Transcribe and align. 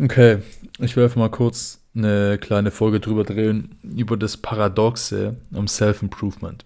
Okay, 0.00 0.38
ich 0.78 0.94
will 0.94 1.04
einfach 1.04 1.16
mal 1.16 1.28
kurz 1.28 1.80
eine 1.92 2.38
kleine 2.38 2.70
Folge 2.70 3.00
drüber 3.00 3.24
drehen, 3.24 3.76
über 3.82 4.16
das 4.16 4.36
Paradoxe 4.36 5.36
um 5.52 5.66
Self-Improvement. 5.66 6.64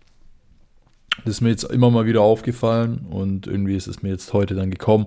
Das 1.25 1.35
ist 1.37 1.41
mir 1.41 1.49
jetzt 1.49 1.65
immer 1.65 1.91
mal 1.91 2.05
wieder 2.05 2.21
aufgefallen 2.21 3.07
und 3.09 3.47
irgendwie 3.47 3.77
ist 3.77 3.87
es 3.87 4.03
mir 4.03 4.11
jetzt 4.11 4.35
heute 4.35 4.55
dann 4.55 4.71
gekommen. 4.71 5.07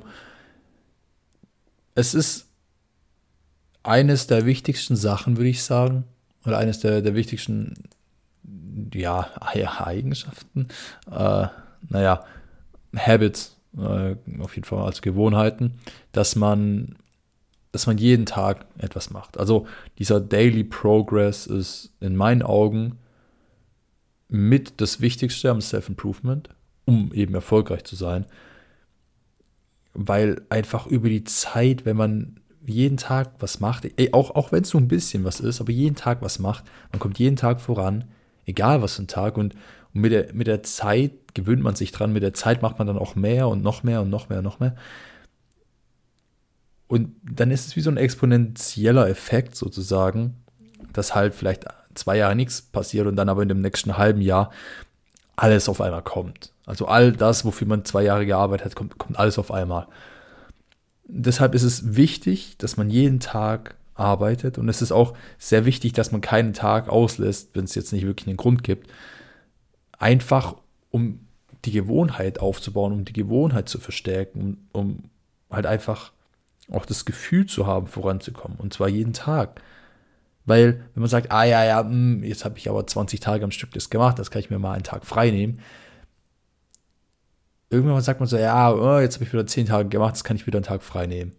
Es 1.94 2.16
ist 2.16 2.48
eines 3.84 4.26
der 4.26 4.48
wichtigsten 4.48 4.96
Sachen, 4.96 5.38
würde 5.38 5.50
ich 5.50 5.64
sagen, 5.64 6.06
oder 6.46 6.58
eines 6.58 6.80
der, 6.80 7.04
der 7.04 7.14
wichtigsten 7.14 7.76
ja, 8.92 9.30
Eigenschaften, 9.40 10.68
äh, 11.12 11.48
naja, 11.90 12.26
Habits, 12.96 13.56
äh, 13.78 14.16
auf 14.40 14.56
jeden 14.56 14.66
Fall 14.66 14.84
als 14.84 15.04
Gewohnheiten, 15.04 15.76
dass 16.12 16.36
man 16.36 16.96
dass 17.76 17.88
man 17.88 17.98
jeden 17.98 18.26
Tag 18.26 18.66
etwas 18.78 19.10
macht. 19.10 19.38
Also 19.38 19.68
dieser 20.00 20.22
Daily 20.22 20.64
Progress 20.64 21.46
ist 21.46 21.92
in 22.00 22.16
meinen 22.16 22.42
Augen 22.42 23.00
mit 24.30 24.80
das 24.80 25.02
Wichtigste 25.02 25.52
am 25.52 25.60
Self-Improvement, 25.60 26.48
um 26.86 27.12
eben 27.14 27.36
erfolgreich 27.36 27.84
zu 27.84 27.98
sein. 27.98 28.28
Weil 29.94 30.42
einfach 30.48 30.88
über 30.88 31.10
die 31.10 31.26
Zeit, 31.26 31.86
wenn 31.86 31.98
man 31.98 32.40
jeden 32.66 32.96
Tag 32.96 33.34
was 33.40 33.60
macht, 33.60 33.92
ey, 33.98 34.14
auch, 34.14 34.32
auch 34.36 34.54
wenn 34.54 34.64
es 34.64 34.72
nur 34.72 34.82
ein 34.82 34.88
bisschen 34.88 35.26
was 35.26 35.42
ist, 35.42 35.60
aber 35.60 35.74
jeden 35.74 35.98
Tag 35.98 36.22
was 36.22 36.40
macht, 36.40 36.64
man 36.94 37.02
kommt 37.02 37.20
jeden 37.20 37.36
Tag 37.36 37.60
voran, 37.60 38.06
egal 38.46 38.82
was 38.82 38.96
für 38.96 39.04
ein 39.04 39.08
Tag. 39.08 39.38
Und, 39.38 39.54
und 39.94 40.00
mit, 40.00 40.14
der, 40.14 40.34
mit 40.34 40.48
der 40.48 40.64
Zeit 40.64 41.12
gewöhnt 41.34 41.62
man 41.62 41.76
sich 41.76 41.92
dran, 41.92 42.14
mit 42.14 42.24
der 42.24 42.34
Zeit 42.34 42.62
macht 42.62 42.80
man 42.80 42.88
dann 42.88 42.98
auch 42.98 43.16
mehr 43.16 43.50
und 43.50 43.64
noch 43.64 43.84
mehr 43.84 44.02
und 44.02 44.10
noch 44.10 44.30
mehr 44.30 44.38
und 44.38 44.46
noch 44.46 44.62
mehr. 44.62 44.72
Und 44.72 44.78
dann 46.90 47.52
ist 47.52 47.68
es 47.68 47.76
wie 47.76 47.82
so 47.82 47.90
ein 47.90 47.98
exponentieller 47.98 49.10
Effekt 49.10 49.56
sozusagen, 49.56 50.36
dass 50.94 51.16
halt 51.16 51.34
vielleicht 51.34 51.66
zwei 51.96 52.18
Jahre 52.18 52.36
nichts 52.36 52.62
passiert 52.62 53.08
und 53.08 53.16
dann 53.16 53.30
aber 53.30 53.42
in 53.42 53.50
dem 53.50 53.62
nächsten 53.62 53.98
halben 53.98 54.22
Jahr 54.22 54.52
alles 55.36 55.68
auf 55.68 55.82
einmal 55.82 56.04
kommt. 56.04 56.52
Also 56.66 56.88
all 56.88 57.12
das, 57.12 57.46
wofür 57.46 57.68
man 57.68 57.86
zwei 57.86 58.04
Jahre 58.04 58.26
gearbeitet 58.26 58.66
hat, 58.66 58.76
kommt, 58.76 58.98
kommt 58.98 59.18
alles 59.18 59.40
auf 59.40 59.52
einmal. 59.52 59.88
Deshalb 61.08 61.54
ist 61.54 61.64
es 61.64 61.96
wichtig, 61.96 62.58
dass 62.58 62.78
man 62.78 62.90
jeden 62.90 63.20
Tag 63.20 63.76
arbeitet 63.94 64.58
und 64.58 64.68
es 64.70 64.82
ist 64.82 64.92
auch 64.92 65.16
sehr 65.38 65.66
wichtig, 65.66 65.94
dass 65.94 66.12
man 66.12 66.22
keinen 66.22 66.54
Tag 66.54 66.90
auslässt, 66.90 67.52
wenn 67.54 67.66
es 67.66 67.76
jetzt 67.76 67.94
nicht 67.94 68.06
wirklich 68.06 68.28
einen 68.28 68.38
Grund 68.38 68.64
gibt. 68.64 68.90
Einfach 69.98 70.56
um 70.92 71.20
die 71.64 71.72
Gewohnheit 71.72 72.40
aufzubauen, 72.40 72.94
um 72.94 73.06
die 73.06 73.14
Gewohnheit 73.14 73.70
zu 73.70 73.80
verstärken, 73.80 74.68
um 74.72 75.04
halt 75.50 75.66
einfach 75.66 76.12
auch 76.72 76.86
das 76.86 77.06
Gefühl 77.06 77.46
zu 77.46 77.68
haben, 77.68 77.88
voranzukommen. 77.88 78.58
Und 78.58 78.74
zwar 78.74 78.90
jeden 78.90 79.14
Tag. 79.14 79.62
Weil, 80.46 80.86
wenn 80.94 81.02
man 81.02 81.10
sagt, 81.10 81.32
ah 81.32 81.44
ja, 81.44 81.64
ja, 81.66 81.84
mh, 81.84 81.90
hm, 81.90 82.24
jetzt 82.24 82.46
habe 82.46 82.58
ich 82.58 82.70
aber 82.70 82.86
20 82.86 83.20
Tage 83.20 83.44
am 83.44 83.52
Stück 83.52 83.72
das 83.72 83.90
gemacht, 83.90 84.20
das 84.20 84.32
kann 84.32 84.42
ich 84.42 84.50
mir 84.50 84.60
mal 84.60 84.74
einen 84.74 84.84
Tag 84.84 85.06
frei 85.06 85.32
nehmen. 85.32 85.60
Irgendwann 87.70 88.02
sagt 88.02 88.20
man 88.20 88.30
so, 88.30 88.38
ja, 88.38 88.72
oh, 88.72 89.00
jetzt 89.00 89.16
habe 89.16 89.26
ich 89.26 89.34
wieder 89.34 89.48
10 89.48 89.68
Tage 89.68 89.90
gemacht, 89.90 90.16
jetzt 90.16 90.24
kann 90.24 90.38
ich 90.38 90.46
wieder 90.46 90.58
einen 90.58 90.66
Tag 90.66 90.84
frei 90.84 91.08
nehmen. 91.08 91.34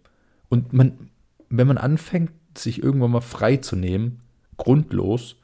Und 0.49 0.73
man, 0.73 1.09
wenn 1.49 1.67
man 1.67 1.77
anfängt, 1.77 2.31
sich 2.57 2.83
irgendwann 2.83 3.11
mal 3.11 3.21
frei 3.21 3.57
zu 3.57 3.75
nehmen, 3.75 4.21
grundlos, 4.57 5.37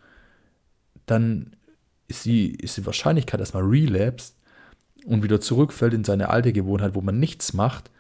dann 1.06 1.56
ist 2.08 2.26
die, 2.26 2.56
ist 2.56 2.78
die 2.78 2.86
Wahrscheinlichkeit, 2.86 3.40
dass 3.40 3.54
man 3.54 3.66
relapst 3.66 4.36
und 5.06 5.24
wieder 5.24 5.40
zurückfällt 5.40 5.94
in 5.94 6.04
seine 6.04 6.30
alte 6.30 6.54
Gewohnheit, 6.54 6.96
wo 6.96 7.02
man 7.02 7.20
nichts 7.20 7.54
macht, 7.54 7.92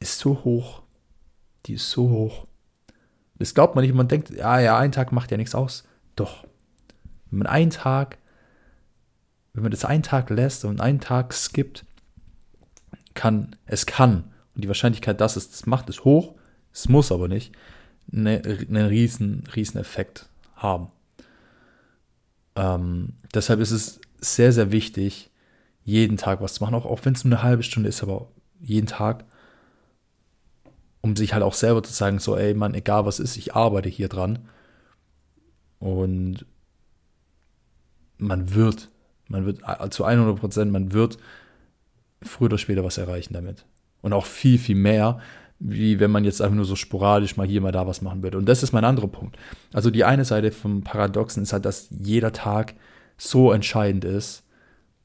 ist 0.00 0.18
so 0.18 0.44
hoch 0.44 0.82
die 1.66 1.74
ist 1.74 1.90
so 1.90 2.08
hoch. 2.08 2.46
Das 3.38 3.54
glaubt 3.54 3.74
man 3.74 3.84
nicht, 3.84 3.94
man 3.94 4.08
denkt, 4.08 4.30
ja, 4.30 4.58
ja, 4.58 4.78
ein 4.78 4.92
Tag 4.92 5.12
macht 5.12 5.30
ja 5.30 5.36
nichts 5.36 5.54
aus. 5.54 5.84
Doch. 6.16 6.44
Wenn 7.30 7.40
man 7.40 7.46
einen 7.46 7.70
Tag, 7.70 8.18
wenn 9.52 9.62
man 9.62 9.70
das 9.70 9.84
einen 9.84 10.02
Tag 10.02 10.30
lässt 10.30 10.64
und 10.64 10.80
einen 10.80 11.00
Tag 11.00 11.32
skippt, 11.32 11.84
kann, 13.14 13.56
es 13.66 13.86
kann, 13.86 14.32
und 14.54 14.64
die 14.64 14.68
Wahrscheinlichkeit, 14.68 15.20
dass 15.20 15.36
es 15.36 15.50
das 15.50 15.66
macht, 15.66 15.88
ist 15.88 16.04
hoch, 16.04 16.34
es 16.72 16.88
muss 16.88 17.12
aber 17.12 17.28
nicht, 17.28 17.52
eine, 18.12 18.42
einen 18.42 18.86
riesen, 18.86 19.44
riesen 19.54 19.78
Effekt 19.78 20.28
haben. 20.56 20.88
Ähm, 22.56 23.14
deshalb 23.34 23.60
ist 23.60 23.70
es 23.70 24.00
sehr, 24.20 24.52
sehr 24.52 24.72
wichtig, 24.72 25.30
jeden 25.84 26.16
Tag 26.16 26.40
was 26.40 26.54
zu 26.54 26.64
machen, 26.64 26.74
auch, 26.74 26.86
auch 26.86 27.04
wenn 27.04 27.14
es 27.14 27.24
nur 27.24 27.38
eine 27.38 27.42
halbe 27.42 27.62
Stunde 27.62 27.88
ist, 27.88 28.02
aber 28.02 28.28
jeden 28.60 28.86
Tag 28.86 29.24
um 31.00 31.16
sich 31.16 31.32
halt 31.32 31.42
auch 31.42 31.54
selber 31.54 31.82
zu 31.82 31.92
sagen, 31.92 32.18
so, 32.18 32.36
ey, 32.36 32.54
Mann, 32.54 32.74
egal 32.74 33.04
was 33.04 33.20
ist, 33.20 33.36
ich 33.36 33.54
arbeite 33.54 33.88
hier 33.88 34.08
dran. 34.08 34.40
Und 35.78 36.44
man 38.18 38.54
wird, 38.54 38.90
man 39.28 39.46
wird 39.46 39.60
äh, 39.66 39.88
zu 39.90 40.04
100 40.04 40.38
Prozent, 40.38 40.72
man 40.72 40.92
wird 40.92 41.18
früher 42.22 42.46
oder 42.46 42.58
später 42.58 42.84
was 42.84 42.98
erreichen 42.98 43.34
damit. 43.34 43.64
Und 44.02 44.12
auch 44.12 44.26
viel, 44.26 44.58
viel 44.58 44.76
mehr, 44.76 45.20
wie 45.60 45.98
wenn 45.98 46.10
man 46.10 46.24
jetzt 46.24 46.40
einfach 46.40 46.56
nur 46.56 46.64
so 46.64 46.76
sporadisch 46.76 47.36
mal 47.36 47.46
hier, 47.46 47.60
mal 47.60 47.72
da 47.72 47.86
was 47.86 48.02
machen 48.02 48.22
würde. 48.22 48.38
Und 48.38 48.46
das 48.46 48.62
ist 48.62 48.72
mein 48.72 48.84
anderer 48.84 49.08
Punkt. 49.08 49.36
Also 49.72 49.90
die 49.90 50.04
eine 50.04 50.24
Seite 50.24 50.52
vom 50.52 50.82
Paradoxen 50.82 51.42
ist 51.42 51.52
halt, 51.52 51.64
dass 51.64 51.88
jeder 51.90 52.32
Tag 52.32 52.74
so 53.16 53.52
entscheidend 53.52 54.04
ist 54.04 54.44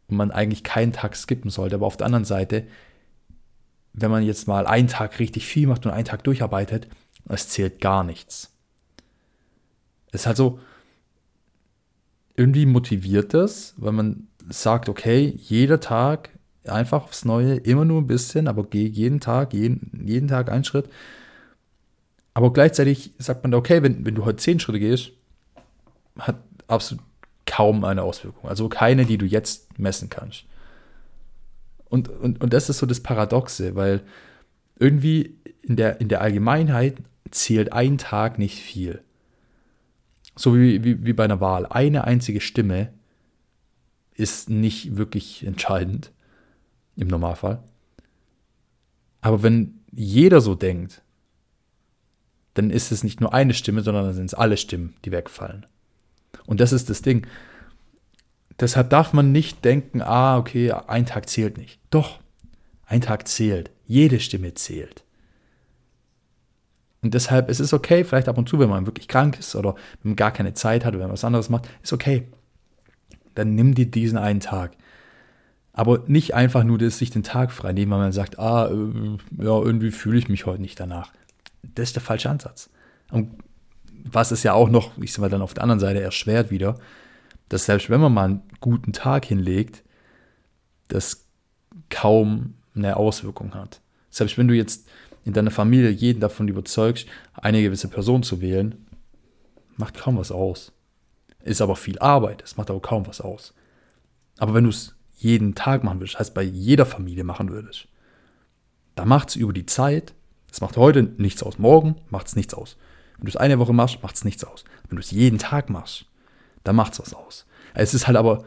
und 0.08 0.18
man 0.18 0.32
eigentlich 0.32 0.64
keinen 0.64 0.94
Tag 0.94 1.16
skippen 1.16 1.50
sollte. 1.50 1.76
Aber 1.76 1.88
auf 1.88 1.98
der 1.98 2.06
anderen 2.06 2.26
Seite 2.26 2.68
wenn 3.94 4.12
man 4.12 4.24
jetzt 4.24 4.48
mal 4.48 4.66
einen 4.66 4.88
Tag 4.88 5.20
richtig 5.20 5.46
viel 5.46 5.68
macht 5.68 5.86
und 5.86 5.92
einen 5.92 6.06
Tag 6.06 6.24
durcharbeitet, 6.24 6.88
es 7.30 7.50
zählt 7.50 7.80
gar 7.80 8.04
nichts. 8.04 8.52
Es 10.12 10.22
ist 10.22 10.28
halt 10.28 10.38
so, 10.38 10.60
irgendwie 12.36 12.66
motiviert 12.66 13.34
das, 13.34 13.76
weil 13.78 13.92
man 13.92 14.28
sagt, 14.50 14.90
okay, 14.90 15.34
jeder 15.38 15.80
Tag 15.80 16.30
einfach 16.66 17.04
aufs 17.04 17.26
Neue, 17.26 17.56
immer 17.56 17.86
nur 17.86 18.02
ein 18.02 18.08
bisschen, 18.08 18.48
aber 18.48 18.64
geh 18.64 18.86
jeden 18.86 19.20
Tag, 19.20 19.54
jeden, 19.54 20.04
jeden 20.06 20.28
Tag 20.28 20.52
einen 20.52 20.64
Schritt. 20.64 20.90
Aber 22.34 22.52
gleichzeitig 22.52 23.14
sagt 23.20 23.44
man, 23.44 23.54
okay, 23.54 23.84
wenn, 23.84 24.06
wenn 24.06 24.16
du 24.16 24.26
heute 24.26 24.38
zehn 24.38 24.60
Schritte 24.60 24.80
gehst, 24.80 25.12
hat 26.18 26.38
absolut 26.68 27.04
kaum 27.46 27.84
eine 27.84 28.02
Auswirkung. 28.02 28.50
Also 28.50 28.70
keine, 28.70 29.06
die 29.06 29.18
du 29.18 29.26
jetzt 29.26 29.78
messen 29.78 30.10
kannst. 30.10 30.46
Und, 31.86 32.10
und, 32.10 32.42
und 32.42 32.54
das 32.54 32.70
ist 32.70 32.80
so 32.80 32.86
das 32.86 33.02
Paradoxe, 33.02 33.76
weil 33.76 34.02
irgendwie 34.80 35.38
in 35.62 35.76
der, 35.76 36.02
in 36.02 36.10
der 36.10 36.22
Allgemeinheit 36.22 36.98
zählt 37.32 37.72
ein 37.74 37.98
Tag 37.98 38.40
nicht 38.40 38.60
viel. 38.60 39.02
So 40.36 40.56
wie, 40.56 40.84
wie, 40.84 41.06
wie 41.06 41.14
bei 41.14 41.26
einer 41.26 41.42
Wahl. 41.42 41.66
Eine 41.68 42.06
einzige 42.06 42.42
Stimme 42.42 42.92
ist 44.16 44.50
nicht 44.50 44.98
wirklich 44.98 45.46
entscheidend 45.46 46.12
im 46.96 47.08
Normalfall. 47.08 47.64
Aber 49.22 49.44
wenn 49.44 49.80
jeder 49.92 50.42
so 50.42 50.56
denkt, 50.56 51.02
dann 52.56 52.70
ist 52.70 52.92
es 52.92 53.04
nicht 53.04 53.22
nur 53.22 53.34
eine 53.34 53.54
Stimme, 53.54 53.82
sondern 53.82 54.06
dann 54.06 54.14
sind 54.14 54.26
es 54.26 54.34
alle 54.34 54.58
Stimmen, 54.58 54.96
die 55.06 55.12
wegfallen. 55.12 55.66
Und 56.46 56.60
das 56.60 56.74
ist 56.74 56.90
das 56.90 57.02
Ding. 57.02 57.26
Deshalb 58.60 58.90
darf 58.90 59.14
man 59.14 59.32
nicht 59.32 59.66
denken, 59.66 60.02
ah, 60.02 60.38
okay, 60.38 60.72
ein 60.72 61.06
Tag 61.06 61.30
zählt 61.30 61.58
nicht. 61.58 61.80
Doch, 61.90 62.20
ein 62.86 63.02
Tag 63.02 63.28
zählt. 63.28 63.72
Jede 63.88 64.20
Stimme 64.20 64.54
zählt. 64.54 65.04
Und 67.02 67.14
deshalb 67.14 67.50
ist 67.50 67.60
es 67.60 67.74
okay, 67.74 68.06
vielleicht 68.06 68.30
ab 68.30 68.38
und 68.38 68.48
zu, 68.48 68.60
wenn 68.60 68.70
man 68.70 68.86
wirklich 68.86 69.10
krank 69.10 69.38
ist 69.38 69.56
oder 69.56 69.76
wenn 70.02 70.12
man 70.12 70.16
gar 70.16 70.32
keine 70.32 70.54
Zeit 70.54 70.86
hat 70.86 70.94
oder 70.94 71.00
wenn 71.00 71.08
man 71.08 71.14
was 71.14 71.26
anderes 71.26 71.50
macht, 71.50 71.68
ist 71.82 71.92
okay. 71.92 72.28
Dann 73.36 73.56
nimm 73.56 73.76
dir 73.76 73.88
diesen 73.88 74.18
einen 74.18 74.40
Tag. 74.40 74.72
Aber 75.74 76.04
nicht 76.06 76.34
einfach 76.34 76.64
nur 76.64 76.78
das, 76.78 77.00
sich 77.00 77.10
den 77.10 77.24
Tag 77.24 77.52
frei 77.52 77.74
nehmen, 77.74 77.92
weil 77.92 78.00
man 78.00 78.12
sagt, 78.12 78.40
ah, 78.40 78.68
äh, 78.68 79.44
ja, 79.44 79.60
irgendwie 79.60 79.92
fühle 79.92 80.20
ich 80.20 80.30
mich 80.30 80.46
heute 80.46 80.62
nicht 80.62 80.80
danach. 80.80 81.12
Das 81.64 81.90
ist 81.90 81.96
der 81.96 82.04
falsche 82.04 82.30
Ansatz. 82.30 82.70
Und 83.12 83.32
was 84.06 84.32
es 84.32 84.44
ja 84.44 84.54
auch 84.54 84.70
noch, 84.70 84.98
ich 85.00 85.12
sag 85.12 85.22
mal, 85.22 85.30
dann 85.30 85.42
auf 85.42 85.54
der 85.54 85.64
anderen 85.64 85.80
Seite 85.80 86.02
erschwert 86.02 86.52
wieder, 86.52 86.76
dass 87.54 87.66
selbst 87.66 87.92
wenn 87.92 88.02
man 88.02 88.12
mal 88.12 88.26
einen 88.26 88.42
guten 88.62 88.94
Tag 88.94 89.26
hinlegt, 89.26 89.84
das 90.88 91.28
kaum 91.92 92.56
eine 92.74 92.98
Auswirkung 92.98 93.54
hat. 93.54 93.80
Selbst 94.10 94.40
wenn 94.40 94.48
du 94.48 94.56
jetzt 94.56 94.88
in 95.24 95.34
deiner 95.34 95.52
Familie 95.52 95.92
jeden 95.92 96.20
davon 96.20 96.48
überzeugst, 96.48 97.08
eine 97.34 97.62
gewisse 97.62 97.90
Person 97.90 98.24
zu 98.24 98.42
wählen, 98.42 98.88
macht 99.78 99.94
kaum 99.94 100.18
was 100.18 100.32
aus. 100.32 100.72
Ist 101.44 101.62
aber 101.62 101.76
viel 101.76 102.00
Arbeit, 102.00 102.42
es 102.42 102.58
macht 102.58 102.72
aber 102.72 102.82
kaum 102.82 103.06
was 103.06 103.22
aus. 103.22 103.54
Aber 104.40 104.56
wenn 104.56 104.64
du 104.64 104.72
es 104.72 104.96
jeden 105.18 105.54
Tag 105.54 105.84
machen 105.84 106.00
würdest, 106.00 106.18
heißt 106.18 106.34
bei 106.34 106.42
jeder 106.42 106.88
Familie 106.88 107.24
machen 107.24 107.52
würdest, 107.52 107.88
da 108.96 109.06
macht 109.06 109.30
es 109.30 109.36
über 109.36 109.54
die 109.54 109.68
Zeit, 109.68 110.16
es 110.52 110.60
macht 110.60 110.76
heute 110.76 111.04
nichts 111.04 111.44
aus, 111.44 111.60
morgen 111.60 111.98
macht 112.10 112.26
es 112.26 112.36
nichts 112.36 112.56
aus. 112.56 112.78
Wenn 113.18 113.26
du 113.26 113.30
es 113.30 113.38
eine 113.38 113.60
Woche 113.60 113.74
machst, 113.74 114.02
macht 114.02 114.16
es 114.16 114.26
nichts 114.26 114.44
aus. 114.44 114.64
Wenn 114.90 114.96
du 114.96 115.02
es 115.02 115.12
jeden 115.12 115.38
Tag 115.38 115.70
machst, 115.70 116.08
da 116.64 116.74
macht 116.74 116.94
es 116.94 117.00
was 117.00 117.14
aus. 117.14 117.46
Es 117.74 117.94
ist 117.94 118.08
halt 118.08 118.18
aber 118.18 118.44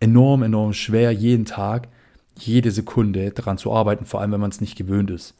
enorm, 0.00 0.42
enorm 0.42 0.72
schwer, 0.72 1.10
jeden 1.12 1.44
Tag, 1.44 1.88
jede 2.38 2.70
Sekunde 2.70 3.30
daran 3.30 3.58
zu 3.58 3.72
arbeiten, 3.72 4.04
vor 4.04 4.20
allem 4.20 4.32
wenn 4.32 4.40
man 4.40 4.50
es 4.50 4.60
nicht 4.60 4.76
gewöhnt 4.76 5.10
ist. 5.10 5.34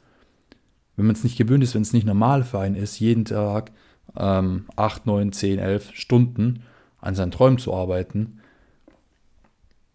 wenn 0.95 1.05
man 1.05 1.15
es 1.15 1.23
nicht 1.23 1.37
gewöhnt 1.37 1.63
ist, 1.63 1.75
wenn 1.75 1.83
es 1.83 1.93
nicht 1.93 2.07
normal 2.07 2.43
für 2.43 2.59
einen 2.59 2.75
ist, 2.75 2.99
jeden 2.99 3.25
Tag 3.25 3.71
ähm, 4.15 4.65
8, 4.75 5.05
9, 5.05 5.31
10, 5.31 5.59
11 5.59 5.91
Stunden 5.93 6.63
an 6.99 7.13
seinen 7.13 7.31
Träumen 7.31 7.59
zu 7.59 7.73
arbeiten, 7.73 8.39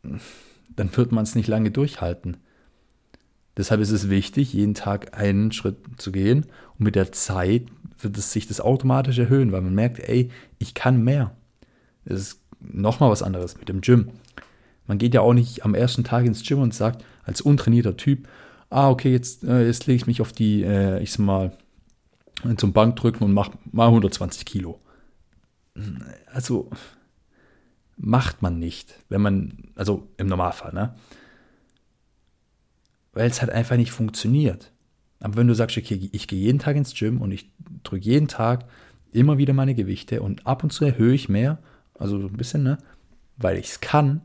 dann 0.02 0.96
wird 0.96 1.10
man 1.10 1.24
es 1.24 1.34
nicht 1.34 1.48
lange 1.48 1.72
durchhalten. 1.72 2.36
Deshalb 3.56 3.80
ist 3.80 3.90
es 3.90 4.08
wichtig, 4.08 4.52
jeden 4.52 4.74
Tag 4.74 5.18
einen 5.18 5.52
Schritt 5.52 5.76
zu 5.96 6.12
gehen 6.12 6.46
und 6.78 6.84
mit 6.84 6.94
der 6.94 7.12
Zeit 7.12 7.64
wird 7.98 8.16
es 8.16 8.32
sich 8.32 8.46
das 8.46 8.60
automatisch 8.60 9.18
erhöhen, 9.18 9.52
weil 9.52 9.60
man 9.60 9.74
merkt, 9.74 9.98
ey, 10.00 10.30
ich 10.58 10.74
kann 10.74 11.02
mehr. 11.04 11.36
Ist 12.04 12.40
nochmal 12.60 13.10
was 13.10 13.22
anderes 13.22 13.58
mit 13.58 13.68
dem 13.68 13.80
Gym. 13.80 14.10
Man 14.86 14.98
geht 14.98 15.14
ja 15.14 15.20
auch 15.20 15.34
nicht 15.34 15.64
am 15.64 15.74
ersten 15.74 16.04
Tag 16.04 16.24
ins 16.24 16.42
Gym 16.42 16.60
und 16.60 16.74
sagt, 16.74 17.04
als 17.24 17.40
untrainierter 17.40 17.96
Typ, 17.96 18.28
ah, 18.70 18.90
okay, 18.90 19.12
jetzt, 19.12 19.44
äh, 19.44 19.66
jetzt 19.66 19.86
lege 19.86 19.96
ich 19.96 20.06
mich 20.06 20.20
auf 20.20 20.32
die, 20.32 20.62
äh, 20.62 21.00
ich 21.02 21.12
sag 21.12 21.20
mal, 21.20 21.56
zum 22.56 22.72
Bankdrücken 22.72 23.24
und 23.24 23.32
mache 23.32 23.52
mal 23.70 23.86
120 23.86 24.44
Kilo. 24.44 24.80
Also 26.26 26.70
macht 27.96 28.42
man 28.42 28.58
nicht, 28.58 28.98
wenn 29.08 29.20
man, 29.20 29.70
also 29.76 30.08
im 30.16 30.26
Normalfall, 30.26 30.72
ne? 30.72 30.94
Weil 33.12 33.28
es 33.28 33.40
halt 33.40 33.52
einfach 33.52 33.76
nicht 33.76 33.92
funktioniert. 33.92 34.72
Aber 35.20 35.36
wenn 35.36 35.46
du 35.46 35.54
sagst, 35.54 35.76
okay, 35.76 36.10
ich 36.12 36.26
gehe 36.26 36.40
jeden 36.40 36.58
Tag 36.58 36.76
ins 36.76 36.94
Gym 36.94 37.20
und 37.20 37.30
ich 37.30 37.52
drücke 37.84 38.04
jeden 38.04 38.26
Tag 38.26 38.64
immer 39.12 39.38
wieder 39.38 39.52
meine 39.52 39.74
Gewichte 39.74 40.22
und 40.22 40.46
ab 40.46 40.64
und 40.64 40.72
zu 40.72 40.84
erhöhe 40.84 41.14
ich 41.14 41.28
mehr, 41.28 41.58
also 42.02 42.20
so 42.20 42.26
ein 42.26 42.36
bisschen, 42.36 42.62
ne? 42.62 42.78
Weil 43.36 43.56
ich 43.56 43.70
es 43.70 43.80
kann, 43.80 44.22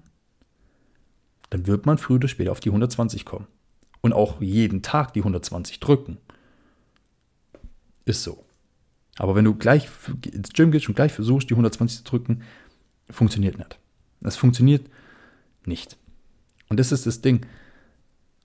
dann 1.50 1.68
wird 1.68 1.86
man 1.86 1.98
früher 1.98 2.16
oder 2.18 2.28
später 2.28 2.52
auf 2.52 2.60
die 2.60 2.70
120 2.70 3.24
kommen. 3.24 3.48
Und 4.02 4.14
auch 4.14 4.42
jeden 4.42 4.82
Tag 4.82 5.14
die 5.14 5.22
120 5.22 5.80
drücken. 5.80 6.18
Ist 8.06 8.24
so. 8.24 8.44
Aber 9.18 9.36
wenn 9.36 9.46
du 9.46 9.56
gleich 9.56 9.90
ins 10.32 10.50
Gym 10.50 10.72
gehst 10.72 10.88
und 10.88 10.96
gleich 10.96 11.14
versuchst, 11.14 11.50
die 11.50 11.54
120 11.54 12.00
zu 12.00 12.04
drücken, 12.04 12.44
funktioniert 13.10 13.58
nicht. 13.58 13.80
Das 14.22 14.36
funktioniert 14.36 14.90
nicht. 15.66 15.98
Und 16.70 16.80
das 16.80 16.92
ist 16.92 17.06
das 17.06 17.22
Ding. 17.22 17.46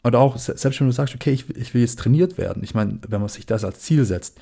Oder 0.05 0.19
auch, 0.19 0.37
selbst 0.37 0.81
wenn 0.81 0.87
du 0.87 0.93
sagst, 0.93 1.14
okay, 1.14 1.32
ich, 1.32 1.49
ich 1.56 1.75
will 1.75 1.81
jetzt 1.81 1.99
trainiert 1.99 2.38
werden, 2.38 2.62
ich 2.62 2.75
meine, 2.75 2.99
wenn 3.08 3.20
man 3.20 3.29
sich 3.29 3.46
das 3.46 3.64
als 3.64 3.81
Ziel 3.81 4.05
setzt, 4.05 4.40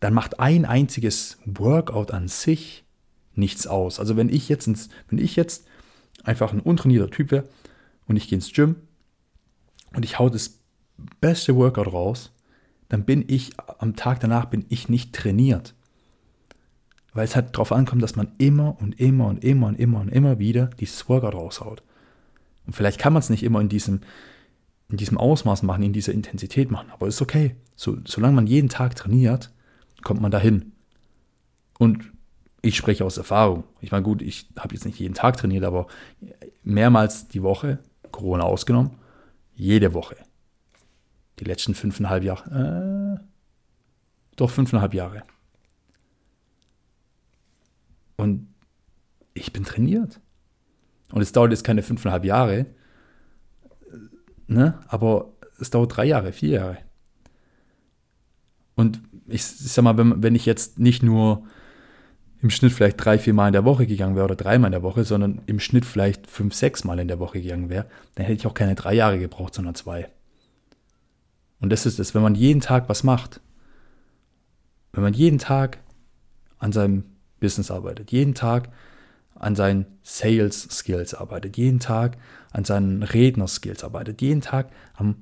dann 0.00 0.12
macht 0.12 0.38
ein 0.38 0.64
einziges 0.64 1.38
Workout 1.44 2.10
an 2.10 2.28
sich 2.28 2.85
nichts 3.36 3.66
aus. 3.66 4.00
Also 4.00 4.16
wenn 4.16 4.28
ich 4.28 4.48
jetzt, 4.48 4.66
ins, 4.66 4.88
wenn 5.08 5.18
ich 5.18 5.36
jetzt 5.36 5.66
einfach 6.24 6.52
ein 6.52 6.60
untrainierter 6.60 7.10
Typ 7.10 7.30
wäre 7.30 7.48
und 8.06 8.16
ich 8.16 8.28
gehe 8.28 8.36
ins 8.36 8.52
Gym 8.52 8.76
und 9.94 10.04
ich 10.04 10.18
hau 10.18 10.28
das 10.28 10.58
beste 11.20 11.56
Workout 11.56 11.92
raus, 11.92 12.32
dann 12.88 13.04
bin 13.04 13.24
ich 13.26 13.52
am 13.78 13.96
Tag 13.96 14.20
danach 14.20 14.46
bin 14.46 14.64
ich 14.68 14.88
nicht 14.88 15.14
trainiert. 15.14 15.74
Weil 17.12 17.24
es 17.24 17.34
halt 17.34 17.54
darauf 17.54 17.72
ankommt, 17.72 18.02
dass 18.02 18.16
man 18.16 18.32
immer 18.38 18.76
und 18.80 19.00
immer 19.00 19.26
und 19.26 19.42
immer 19.42 19.68
und 19.68 19.78
immer 19.78 20.00
und 20.00 20.08
immer 20.08 20.38
wieder 20.38 20.66
dieses 20.78 21.08
Workout 21.08 21.34
raushaut. 21.34 21.82
Und 22.66 22.74
vielleicht 22.74 22.98
kann 22.98 23.12
man 23.12 23.20
es 23.20 23.30
nicht 23.30 23.42
immer 23.42 23.60
in 23.60 23.68
diesem, 23.68 24.00
in 24.88 24.96
diesem 24.96 25.18
Ausmaß 25.18 25.62
machen, 25.62 25.82
in 25.82 25.92
dieser 25.92 26.12
Intensität 26.12 26.70
machen, 26.70 26.90
aber 26.90 27.06
ist 27.06 27.22
okay. 27.22 27.56
So, 27.74 27.96
solange 28.04 28.34
man 28.34 28.46
jeden 28.46 28.68
Tag 28.68 28.96
trainiert, 28.96 29.50
kommt 30.02 30.20
man 30.20 30.30
dahin. 30.30 30.72
Und 31.78 32.12
ich 32.62 32.76
spreche 32.76 33.04
aus 33.04 33.18
Erfahrung. 33.18 33.64
Ich 33.80 33.92
meine, 33.92 34.02
gut, 34.02 34.22
ich 34.22 34.48
habe 34.58 34.74
jetzt 34.74 34.84
nicht 34.84 34.98
jeden 34.98 35.14
Tag 35.14 35.36
trainiert, 35.36 35.64
aber 35.64 35.86
mehrmals 36.62 37.28
die 37.28 37.42
Woche, 37.42 37.78
Corona 38.10 38.44
ausgenommen, 38.44 38.92
jede 39.54 39.94
Woche. 39.94 40.16
Die 41.38 41.44
letzten 41.44 41.74
fünfeinhalb 41.74 42.24
Jahre. 42.24 43.20
Äh, 43.20 43.24
doch 44.36 44.50
fünfeinhalb 44.50 44.94
Jahre. 44.94 45.22
Und 48.16 48.48
ich 49.34 49.52
bin 49.52 49.64
trainiert. 49.64 50.20
Und 51.12 51.22
es 51.22 51.32
dauert 51.32 51.52
jetzt 51.52 51.64
keine 51.64 51.82
fünfeinhalb 51.82 52.24
Jahre, 52.24 52.66
ne? 54.48 54.80
aber 54.88 55.32
es 55.60 55.70
dauert 55.70 55.96
drei 55.96 56.06
Jahre, 56.06 56.32
vier 56.32 56.50
Jahre. 56.50 56.78
Und 58.74 59.00
ich, 59.26 59.40
ich 59.40 59.72
sag 59.72 59.82
mal, 59.84 59.96
wenn, 59.96 60.22
wenn 60.22 60.34
ich 60.34 60.46
jetzt 60.46 60.78
nicht 60.78 61.02
nur 61.02 61.46
im 62.42 62.50
Schnitt 62.50 62.72
vielleicht 62.72 63.02
drei, 63.02 63.18
vier 63.18 63.34
Mal 63.34 63.48
in 63.48 63.52
der 63.52 63.64
Woche 63.64 63.86
gegangen 63.86 64.14
wäre 64.14 64.26
oder 64.26 64.36
dreimal 64.36 64.68
in 64.68 64.72
der 64.72 64.82
Woche, 64.82 65.04
sondern 65.04 65.40
im 65.46 65.58
Schnitt 65.58 65.84
vielleicht 65.84 66.30
fünf, 66.30 66.54
sechs 66.54 66.84
Mal 66.84 66.98
in 66.98 67.08
der 67.08 67.18
Woche 67.18 67.40
gegangen 67.40 67.70
wäre, 67.70 67.86
dann 68.14 68.26
hätte 68.26 68.40
ich 68.40 68.46
auch 68.46 68.54
keine 68.54 68.74
drei 68.74 68.94
Jahre 68.94 69.18
gebraucht, 69.18 69.54
sondern 69.54 69.74
zwei. 69.74 70.08
Und 71.60 71.70
das 71.70 71.86
ist 71.86 71.98
es, 71.98 72.14
wenn 72.14 72.22
man 72.22 72.34
jeden 72.34 72.60
Tag 72.60 72.88
was 72.88 73.02
macht, 73.02 73.40
wenn 74.92 75.02
man 75.02 75.14
jeden 75.14 75.38
Tag 75.38 75.78
an 76.58 76.72
seinem 76.72 77.04
Business 77.40 77.70
arbeitet, 77.70 78.12
jeden 78.12 78.34
Tag 78.34 78.68
an 79.34 79.54
seinen 79.54 79.86
Sales 80.02 80.62
Skills 80.70 81.14
arbeitet, 81.14 81.56
jeden 81.56 81.80
Tag 81.80 82.16
an 82.52 82.64
seinen 82.64 83.02
Redner 83.02 83.48
Skills 83.48 83.84
arbeitet, 83.84 84.22
jeden 84.22 84.40
Tag 84.40 84.70
am, 84.94 85.16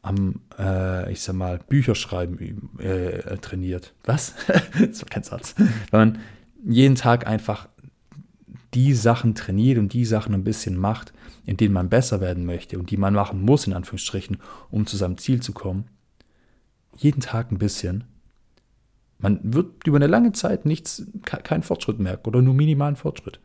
am 0.00 0.40
äh, 0.58 1.12
ich 1.12 1.20
sag 1.20 1.34
mal, 1.34 1.60
Bücherschreiben 1.68 2.78
äh, 2.78 3.36
trainiert. 3.38 3.92
Was? 4.04 4.34
das 4.46 5.02
war 5.02 5.08
kein 5.10 5.22
Satz. 5.22 5.54
Wenn 5.90 6.00
man 6.00 6.18
jeden 6.68 6.94
Tag 6.94 7.26
einfach 7.26 7.68
die 8.74 8.92
Sachen 8.92 9.34
trainiert 9.34 9.78
und 9.78 9.92
die 9.92 10.04
Sachen 10.04 10.34
ein 10.34 10.44
bisschen 10.44 10.76
macht, 10.76 11.12
in 11.46 11.56
denen 11.56 11.72
man 11.72 11.88
besser 11.88 12.20
werden 12.20 12.44
möchte 12.44 12.78
und 12.78 12.90
die 12.90 12.98
man 12.98 13.14
machen 13.14 13.42
muss, 13.42 13.66
in 13.66 13.72
Anführungsstrichen, 13.72 14.38
um 14.70 14.86
zu 14.86 14.96
seinem 14.96 15.16
Ziel 15.16 15.40
zu 15.40 15.52
kommen, 15.52 15.86
jeden 16.96 17.20
Tag 17.20 17.50
ein 17.50 17.58
bisschen, 17.58 18.04
man 19.18 19.40
wird 19.42 19.86
über 19.86 19.96
eine 19.96 20.06
lange 20.06 20.32
Zeit 20.32 20.66
nichts, 20.66 21.06
keinen 21.24 21.62
Fortschritt 21.62 21.98
merken 21.98 22.28
oder 22.28 22.42
nur 22.42 22.54
minimalen 22.54 22.96
Fortschritt. 22.96 23.40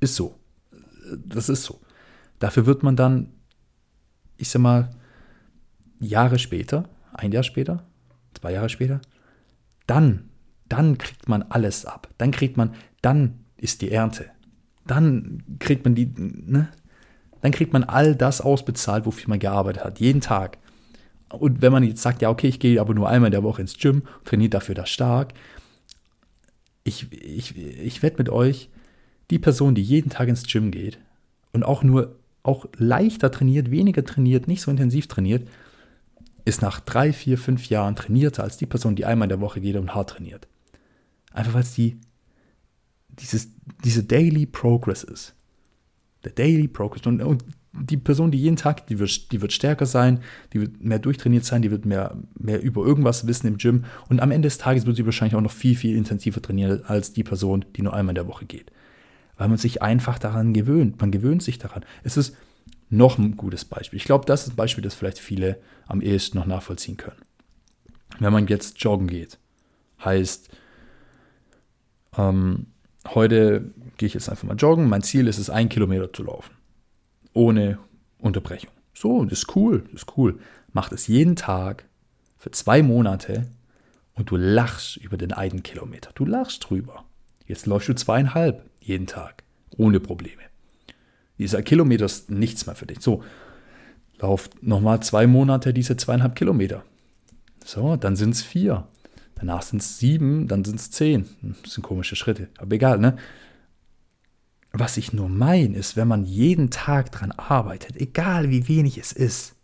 Ist 0.00 0.16
so. 0.16 0.38
Das 1.26 1.48
ist 1.48 1.64
so. 1.64 1.80
Dafür 2.38 2.66
wird 2.66 2.82
man 2.82 2.96
dann, 2.96 3.28
ich 4.36 4.48
sag 4.48 4.62
mal, 4.62 4.90
Jahre 6.00 6.38
später, 6.38 6.88
ein 7.12 7.30
Jahr 7.30 7.44
später, 7.44 7.84
zwei 8.34 8.52
Jahre 8.52 8.68
später, 8.68 9.00
dann, 9.86 10.30
dann 10.72 10.96
kriegt 10.96 11.28
man 11.28 11.42
alles 11.42 11.84
ab. 11.84 12.08
Dann 12.16 12.30
kriegt 12.30 12.56
man, 12.56 12.74
dann 13.02 13.40
ist 13.58 13.82
die 13.82 13.92
Ernte. 13.92 14.30
Dann 14.86 15.42
kriegt 15.58 15.84
man 15.84 15.94
die, 15.94 16.06
ne? 16.16 16.68
Dann 17.42 17.52
kriegt 17.52 17.72
man 17.72 17.84
all 17.84 18.14
das 18.14 18.40
ausbezahlt, 18.40 19.04
wofür 19.04 19.28
man 19.28 19.38
gearbeitet 19.38 19.84
hat, 19.84 20.00
jeden 20.00 20.20
Tag. 20.20 20.58
Und 21.28 21.60
wenn 21.60 21.72
man 21.72 21.82
jetzt 21.82 22.02
sagt, 22.02 22.22
ja, 22.22 22.30
okay, 22.30 22.48
ich 22.48 22.58
gehe 22.60 22.80
aber 22.80 22.94
nur 22.94 23.08
einmal 23.08 23.28
in 23.28 23.32
der 23.32 23.42
Woche 23.42 23.60
ins 23.60 23.76
Gym, 23.76 24.02
trainiere 24.24 24.50
dafür 24.50 24.74
da 24.74 24.86
stark, 24.86 25.34
ich, 26.84 27.12
ich, 27.12 27.56
ich 27.56 28.02
wette 28.02 28.18
mit 28.18 28.28
euch, 28.28 28.70
die 29.30 29.38
Person, 29.38 29.74
die 29.74 29.82
jeden 29.82 30.10
Tag 30.10 30.28
ins 30.28 30.44
Gym 30.44 30.70
geht 30.70 30.98
und 31.52 31.64
auch 31.64 31.82
nur 31.82 32.16
auch 32.42 32.66
leichter 32.76 33.30
trainiert, 33.30 33.70
weniger 33.70 34.04
trainiert, 34.04 34.48
nicht 34.48 34.62
so 34.62 34.70
intensiv 34.70 35.06
trainiert, 35.06 35.48
ist 36.44 36.60
nach 36.60 36.80
drei, 36.80 37.12
vier, 37.12 37.38
fünf 37.38 37.68
Jahren 37.68 37.94
trainierter 37.94 38.42
als 38.42 38.56
die 38.56 38.66
Person, 38.66 38.96
die 38.96 39.04
einmal 39.04 39.26
in 39.26 39.30
der 39.30 39.40
Woche 39.40 39.60
geht 39.60 39.76
und 39.76 39.94
hart 39.94 40.10
trainiert. 40.10 40.48
Einfach 41.32 41.54
weil 41.54 41.62
es 41.62 41.74
die, 41.74 41.98
dieses, 43.08 43.50
diese 43.84 44.04
Daily 44.04 44.46
Progress 44.46 45.04
ist. 45.04 45.34
Der 46.24 46.32
Daily 46.32 46.68
Progress. 46.68 47.06
Und, 47.06 47.22
und 47.22 47.44
die 47.72 47.96
Person, 47.96 48.30
die 48.30 48.38
jeden 48.38 48.56
Tag, 48.56 48.86
die 48.86 48.98
wird, 48.98 49.32
die 49.32 49.40
wird 49.40 49.52
stärker 49.52 49.86
sein, 49.86 50.20
die 50.52 50.60
wird 50.60 50.82
mehr 50.82 50.98
durchtrainiert 50.98 51.44
sein, 51.44 51.62
die 51.62 51.70
wird 51.70 51.86
mehr, 51.86 52.16
mehr 52.38 52.62
über 52.62 52.84
irgendwas 52.84 53.26
wissen 53.26 53.46
im 53.46 53.56
Gym 53.56 53.84
und 54.08 54.20
am 54.20 54.30
Ende 54.30 54.46
des 54.46 54.58
Tages 54.58 54.84
wird 54.84 54.96
sie 54.96 55.06
wahrscheinlich 55.06 55.34
auch 55.34 55.40
noch 55.40 55.52
viel, 55.52 55.74
viel 55.74 55.96
intensiver 55.96 56.42
trainieren 56.42 56.84
als 56.84 57.12
die 57.12 57.24
Person, 57.24 57.64
die 57.74 57.82
nur 57.82 57.94
einmal 57.94 58.12
in 58.12 58.16
der 58.16 58.28
Woche 58.28 58.44
geht. 58.44 58.70
Weil 59.38 59.48
man 59.48 59.56
sich 59.56 59.80
einfach 59.80 60.18
daran 60.18 60.52
gewöhnt. 60.52 61.00
Man 61.00 61.10
gewöhnt 61.10 61.42
sich 61.42 61.58
daran. 61.58 61.84
Es 62.04 62.16
ist 62.16 62.36
noch 62.90 63.16
ein 63.18 63.36
gutes 63.38 63.64
Beispiel. 63.64 63.96
Ich 63.96 64.04
glaube, 64.04 64.26
das 64.26 64.44
ist 64.44 64.52
ein 64.52 64.56
Beispiel, 64.56 64.84
das 64.84 64.94
vielleicht 64.94 65.18
viele 65.18 65.58
am 65.86 66.02
ehesten 66.02 66.36
noch 66.36 66.46
nachvollziehen 66.46 66.98
können. 66.98 67.22
Wenn 68.18 68.32
man 68.32 68.46
jetzt 68.46 68.78
joggen 68.82 69.06
geht, 69.06 69.38
heißt, 70.04 70.50
ähm, 72.16 72.66
heute 73.08 73.72
gehe 73.96 74.06
ich 74.06 74.14
jetzt 74.14 74.28
einfach 74.28 74.44
mal 74.44 74.56
joggen. 74.56 74.88
Mein 74.88 75.02
Ziel 75.02 75.26
ist 75.26 75.38
es, 75.38 75.50
ein 75.50 75.68
Kilometer 75.68 76.12
zu 76.12 76.24
laufen 76.24 76.52
ohne 77.32 77.78
Unterbrechung. 78.18 78.70
So, 78.94 79.24
das 79.24 79.40
ist 79.40 79.56
cool, 79.56 79.84
das 79.92 80.02
ist 80.02 80.16
cool. 80.16 80.38
Mach 80.72 80.88
das 80.88 81.06
jeden 81.06 81.36
Tag 81.36 81.84
für 82.38 82.50
zwei 82.50 82.82
Monate 82.82 83.48
und 84.14 84.30
du 84.30 84.36
lachst 84.36 84.96
über 84.98 85.16
den 85.16 85.32
einen 85.32 85.62
Kilometer. 85.62 86.10
Du 86.14 86.24
lachst 86.24 86.68
drüber. 86.68 87.04
Jetzt 87.46 87.66
läufst 87.66 87.88
du 87.88 87.94
zweieinhalb 87.94 88.68
jeden 88.80 89.06
Tag, 89.06 89.42
ohne 89.76 90.00
Probleme. 90.00 90.42
Dieser 91.38 91.62
Kilometer 91.62 92.04
ist 92.04 92.30
nichts 92.30 92.66
mehr 92.66 92.74
für 92.74 92.86
dich. 92.86 93.00
So, 93.00 93.24
lauf 94.18 94.50
nochmal 94.60 95.00
zwei 95.00 95.26
Monate 95.26 95.72
diese 95.72 95.96
zweieinhalb 95.96 96.36
Kilometer. 96.36 96.84
So, 97.64 97.96
dann 97.96 98.16
sind 98.16 98.30
es 98.30 98.42
vier. 98.42 98.86
Danach 99.42 99.62
sind 99.62 99.82
es 99.82 99.98
sieben, 99.98 100.46
dann 100.46 100.62
sind 100.62 100.78
es 100.78 100.92
zehn. 100.92 101.26
Das 101.64 101.72
sind 101.74 101.82
komische 101.82 102.14
Schritte, 102.14 102.48
aber 102.58 102.76
egal, 102.76 103.00
ne? 103.00 103.16
Was 104.70 104.96
ich 104.96 105.12
nur 105.12 105.28
meine, 105.28 105.76
ist, 105.76 105.96
wenn 105.96 106.06
man 106.06 106.24
jeden 106.24 106.70
Tag 106.70 107.10
dran 107.10 107.32
arbeitet, 107.32 107.96
egal 107.96 108.50
wie 108.50 108.68
wenig 108.68 108.98
es 108.98 109.10
ist, 109.10 109.56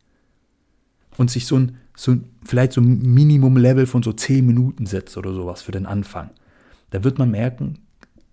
und 1.17 1.31
sich 1.31 1.47
so 1.47 1.61
ein, 1.61 1.77
so 1.95 2.17
vielleicht 2.45 2.73
so 2.73 2.81
ein 2.81 3.15
Minimum-Level 3.15 3.87
von 3.87 4.03
so 4.03 4.13
10 4.13 4.45
Minuten 4.45 4.85
setzt 4.85 5.17
oder 5.17 5.33
sowas 5.33 5.63
für 5.63 5.71
den 5.71 5.87
Anfang, 5.87 6.31
da 6.91 7.05
wird 7.05 7.21
man 7.21 7.31
merken, 7.31 7.79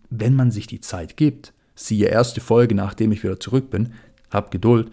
wenn 0.10 0.34
man 0.34 0.50
sich 0.50 0.66
die 0.66 0.82
Zeit 0.82 1.16
gibt, 1.16 1.54
siehe 1.76 2.08
erste 2.08 2.42
Folge, 2.42 2.74
nachdem 2.74 3.12
ich 3.12 3.24
wieder 3.24 3.40
zurück 3.40 3.70
bin, 3.70 3.94
hab 4.32 4.50
Geduld, 4.50 4.90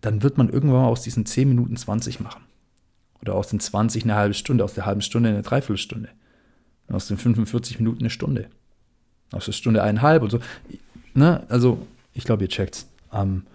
dann 0.00 0.22
wird 0.22 0.38
man 0.38 0.48
irgendwann 0.48 0.86
aus 0.86 1.02
diesen 1.02 1.26
10 1.26 1.46
Minuten 1.46 1.76
20 1.76 2.20
machen. 2.20 2.44
Oder 3.24 3.36
aus 3.36 3.48
den 3.48 3.58
20 3.58 4.04
eine 4.04 4.16
halbe 4.16 4.34
Stunde, 4.34 4.62
aus 4.62 4.74
der 4.74 4.84
halben 4.84 5.00
Stunde 5.00 5.30
eine 5.30 5.40
Dreiviertelstunde. 5.40 6.10
Aus 6.88 7.08
den 7.08 7.16
45 7.16 7.78
Minuten 7.78 8.00
eine 8.00 8.10
Stunde. 8.10 8.50
Aus 9.32 9.46
der 9.46 9.52
Stunde 9.52 9.82
eineinhalb 9.82 10.22
und 10.22 10.30
so. 10.30 10.40
Ne? 11.14 11.42
Also, 11.48 11.86
ich 12.12 12.24
glaube, 12.24 12.44
ihr 12.44 12.50
checkt's. 12.50 12.86
Ähm, 13.12 13.46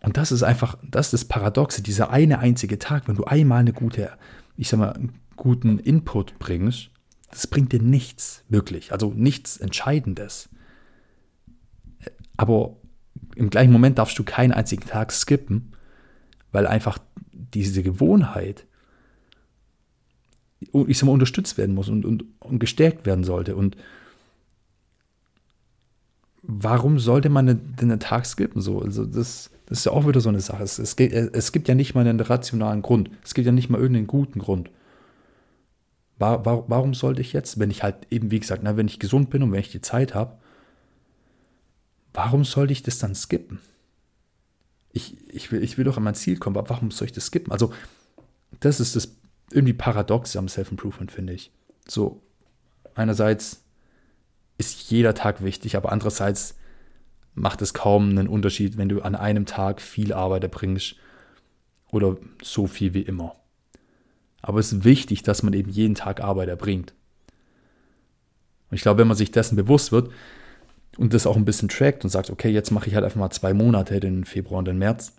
und 0.00 0.16
das 0.16 0.32
ist 0.32 0.42
einfach, 0.42 0.76
das 0.82 1.06
ist 1.06 1.12
das 1.12 1.24
Paradoxe, 1.26 1.80
dieser 1.80 2.10
eine 2.10 2.40
einzige 2.40 2.80
Tag, 2.80 3.06
wenn 3.06 3.14
du 3.14 3.24
einmal 3.24 3.60
eine 3.60 3.72
gute, 3.72 4.10
ich 4.56 4.68
sag 4.68 4.80
mal, 4.80 4.92
einen 4.92 5.12
guten 5.36 5.78
Input 5.78 6.36
bringst, 6.40 6.90
das 7.30 7.46
bringt 7.46 7.72
dir 7.72 7.80
nichts, 7.80 8.42
wirklich. 8.48 8.90
Also 8.90 9.12
nichts 9.14 9.58
Entscheidendes. 9.58 10.48
Aber 12.36 12.76
im 13.36 13.48
gleichen 13.48 13.72
Moment 13.72 13.98
darfst 13.98 14.18
du 14.18 14.24
keinen 14.24 14.52
einzigen 14.52 14.86
Tag 14.86 15.12
skippen, 15.12 15.72
weil 16.50 16.66
einfach 16.66 16.98
diese 17.54 17.82
Gewohnheit, 17.82 18.66
ich 20.60 20.98
sag 20.98 21.06
mal, 21.06 21.12
unterstützt 21.12 21.58
werden 21.58 21.74
muss 21.74 21.88
und, 21.88 22.04
und, 22.04 22.24
und 22.40 22.58
gestärkt 22.58 23.06
werden 23.06 23.24
sollte. 23.24 23.56
Und 23.56 23.76
warum 26.42 26.98
sollte 26.98 27.28
man 27.28 27.46
denn 27.46 27.90
einen 27.90 28.00
Tag 28.00 28.26
skippen? 28.26 28.60
So, 28.60 28.80
also 28.80 29.04
das, 29.04 29.50
das 29.66 29.78
ist 29.78 29.86
ja 29.86 29.92
auch 29.92 30.06
wieder 30.06 30.20
so 30.20 30.28
eine 30.28 30.40
Sache. 30.40 30.62
Es, 30.62 30.78
es, 30.78 30.94
es 30.94 31.52
gibt 31.52 31.68
ja 31.68 31.74
nicht 31.74 31.94
mal 31.94 32.06
einen 32.06 32.20
rationalen 32.20 32.82
Grund. 32.82 33.10
Es 33.24 33.34
gibt 33.34 33.46
ja 33.46 33.52
nicht 33.52 33.70
mal 33.70 33.80
irgendeinen 33.80 34.06
guten 34.06 34.38
Grund. 34.38 34.70
War, 36.18 36.44
war, 36.44 36.68
warum 36.68 36.94
sollte 36.94 37.20
ich 37.20 37.32
jetzt, 37.32 37.58
wenn 37.58 37.70
ich 37.70 37.82
halt 37.82 38.06
eben, 38.10 38.30
wie 38.30 38.40
gesagt, 38.40 38.62
na, 38.62 38.76
wenn 38.76 38.86
ich 38.86 38.98
gesund 39.00 39.30
bin 39.30 39.42
und 39.42 39.52
wenn 39.52 39.60
ich 39.60 39.72
die 39.72 39.80
Zeit 39.80 40.14
habe, 40.14 40.38
warum 42.12 42.44
sollte 42.44 42.72
ich 42.72 42.82
das 42.82 42.98
dann 42.98 43.14
skippen? 43.14 43.58
Ich, 44.94 45.16
ich, 45.28 45.52
will, 45.52 45.62
ich 45.62 45.76
will 45.76 45.84
doch 45.84 45.98
an 45.98 46.04
mein 46.04 46.14
Ziel 46.14 46.38
kommen, 46.38 46.56
aber 46.56 46.70
warum 46.70 46.90
soll 46.90 47.06
ich 47.06 47.12
das 47.12 47.26
skippen? 47.26 47.52
Also, 47.52 47.72
das 48.60 48.80
ist 48.80 48.96
das 48.96 49.16
irgendwie 49.50 49.74
Paradoxe 49.74 50.38
am 50.38 50.48
Self-Improvement, 50.48 51.12
finde 51.12 51.34
ich. 51.34 51.50
So, 51.86 52.22
einerseits 52.94 53.62
ist 54.56 54.90
jeder 54.90 55.14
Tag 55.14 55.42
wichtig, 55.42 55.76
aber 55.76 55.92
andererseits 55.92 56.56
macht 57.34 57.60
es 57.60 57.74
kaum 57.74 58.10
einen 58.10 58.28
Unterschied, 58.28 58.78
wenn 58.78 58.88
du 58.88 59.02
an 59.02 59.16
einem 59.16 59.44
Tag 59.44 59.82
viel 59.82 60.12
Arbeit 60.12 60.44
erbringst 60.44 60.94
oder 61.90 62.16
so 62.40 62.66
viel 62.66 62.94
wie 62.94 63.02
immer. 63.02 63.36
Aber 64.42 64.60
es 64.60 64.72
ist 64.72 64.84
wichtig, 64.84 65.22
dass 65.22 65.42
man 65.42 65.52
eben 65.54 65.70
jeden 65.70 65.94
Tag 65.94 66.22
Arbeit 66.22 66.48
erbringt. 66.48 66.94
Und 68.70 68.76
ich 68.76 68.82
glaube, 68.82 69.00
wenn 69.00 69.08
man 69.08 69.16
sich 69.16 69.32
dessen 69.32 69.56
bewusst 69.56 69.90
wird 69.90 70.10
und 70.98 71.14
das 71.14 71.26
auch 71.26 71.36
ein 71.36 71.44
bisschen 71.44 71.68
trackt 71.68 72.04
und 72.04 72.10
sagt, 72.10 72.30
okay, 72.30 72.50
jetzt 72.50 72.70
mache 72.70 72.88
ich 72.88 72.94
halt 72.94 73.04
einfach 73.04 73.18
mal 73.18 73.30
zwei 73.30 73.54
Monate, 73.54 74.00
den 74.00 74.24
Februar 74.24 74.58
und 74.58 74.66
den 74.66 74.78
März, 74.78 75.14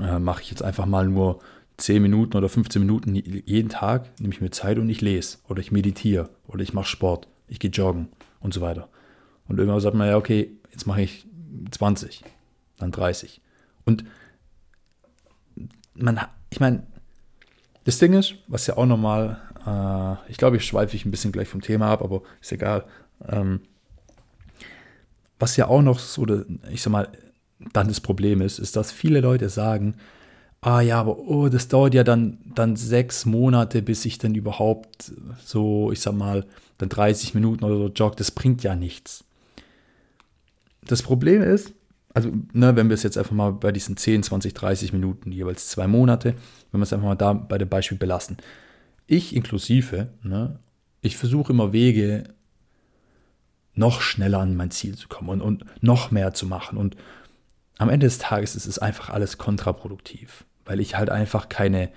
äh, 0.00 0.18
mache 0.18 0.42
ich 0.42 0.50
jetzt 0.50 0.62
einfach 0.62 0.86
mal 0.86 1.06
nur 1.06 1.40
10 1.78 2.02
Minuten 2.02 2.36
oder 2.36 2.48
15 2.48 2.82
Minuten 2.82 3.14
jeden 3.14 3.68
Tag, 3.68 4.10
nehme 4.20 4.34
ich 4.34 4.40
mir 4.40 4.50
Zeit 4.50 4.78
und 4.78 4.88
ich 4.88 5.00
lese 5.00 5.38
oder 5.48 5.60
ich 5.60 5.70
meditiere 5.70 6.28
oder 6.46 6.62
ich 6.62 6.74
mache 6.74 6.88
Sport, 6.88 7.28
ich 7.46 7.60
gehe 7.60 7.70
joggen 7.70 8.08
und 8.40 8.52
so 8.52 8.60
weiter. 8.60 8.88
Und 9.46 9.58
irgendwann 9.58 9.80
sagt 9.80 9.94
man 9.94 10.08
ja, 10.08 10.16
okay, 10.16 10.50
jetzt 10.72 10.86
mache 10.86 11.02
ich 11.02 11.26
20, 11.70 12.24
dann 12.78 12.90
30. 12.90 13.40
Und 13.84 14.04
man, 15.94 16.20
ich 16.50 16.60
meine, 16.60 16.82
das 17.84 17.98
Ding 17.98 18.12
ist, 18.12 18.34
was 18.48 18.66
ja 18.66 18.76
auch 18.76 18.86
nochmal, 18.86 19.40
äh, 19.66 20.30
ich 20.30 20.36
glaube, 20.36 20.56
ich 20.56 20.64
schweife 20.64 20.96
ich 20.96 21.04
ein 21.04 21.10
bisschen 21.10 21.32
gleich 21.32 21.48
vom 21.48 21.62
Thema 21.62 21.90
ab, 21.90 22.02
aber 22.02 22.22
ist 22.40 22.52
egal. 22.52 22.84
Ähm, 23.26 23.60
was 25.38 25.56
ja 25.56 25.68
auch 25.68 25.82
noch 25.82 25.98
so, 25.98 26.26
ich 26.70 26.82
sag 26.82 26.90
mal, 26.90 27.08
dann 27.72 27.88
das 27.88 28.00
Problem 28.00 28.40
ist, 28.40 28.58
ist, 28.58 28.76
dass 28.76 28.92
viele 28.92 29.20
Leute 29.20 29.48
sagen, 29.48 29.94
ah 30.60 30.80
ja, 30.80 31.00
aber 31.00 31.18
oh, 31.18 31.48
das 31.48 31.68
dauert 31.68 31.94
ja 31.94 32.04
dann, 32.04 32.38
dann 32.54 32.76
sechs 32.76 33.24
Monate, 33.26 33.82
bis 33.82 34.04
ich 34.04 34.18
dann 34.18 34.34
überhaupt 34.34 35.12
so, 35.44 35.92
ich 35.92 36.00
sag 36.00 36.14
mal, 36.14 36.46
dann 36.78 36.88
30 36.88 37.34
Minuten 37.34 37.64
oder 37.64 37.76
so 37.76 37.88
jogge, 37.88 38.16
das 38.16 38.30
bringt 38.30 38.62
ja 38.62 38.74
nichts. 38.74 39.24
Das 40.86 41.02
Problem 41.02 41.42
ist, 41.42 41.72
also 42.14 42.32
ne, 42.52 42.74
wenn 42.74 42.88
wir 42.88 42.94
es 42.94 43.02
jetzt 43.02 43.18
einfach 43.18 43.32
mal 43.32 43.52
bei 43.52 43.72
diesen 43.72 43.96
10, 43.96 44.22
20, 44.22 44.54
30 44.54 44.92
Minuten, 44.92 45.30
jeweils 45.30 45.68
zwei 45.68 45.86
Monate, 45.86 46.34
wenn 46.72 46.80
wir 46.80 46.84
es 46.84 46.92
einfach 46.92 47.06
mal 47.06 47.14
da 47.14 47.32
bei 47.32 47.58
dem 47.58 47.68
Beispiel 47.68 47.98
belassen. 47.98 48.38
Ich 49.06 49.36
inklusive, 49.36 50.08
ne, 50.22 50.58
ich 51.00 51.16
versuche 51.16 51.52
immer 51.52 51.72
Wege, 51.72 52.24
noch 53.78 54.00
schneller 54.00 54.40
an 54.40 54.56
mein 54.56 54.70
Ziel 54.70 54.96
zu 54.96 55.08
kommen 55.08 55.28
und, 55.28 55.40
und 55.40 55.64
noch 55.82 56.10
mehr 56.10 56.34
zu 56.34 56.46
machen. 56.46 56.76
Und 56.76 56.96
am 57.78 57.88
Ende 57.88 58.06
des 58.06 58.18
Tages 58.18 58.56
ist 58.56 58.66
es 58.66 58.78
einfach 58.78 59.10
alles 59.10 59.38
kontraproduktiv, 59.38 60.44
weil 60.64 60.80
ich 60.80 60.96
halt 60.96 61.10
einfach 61.10 61.48
keine 61.48 61.90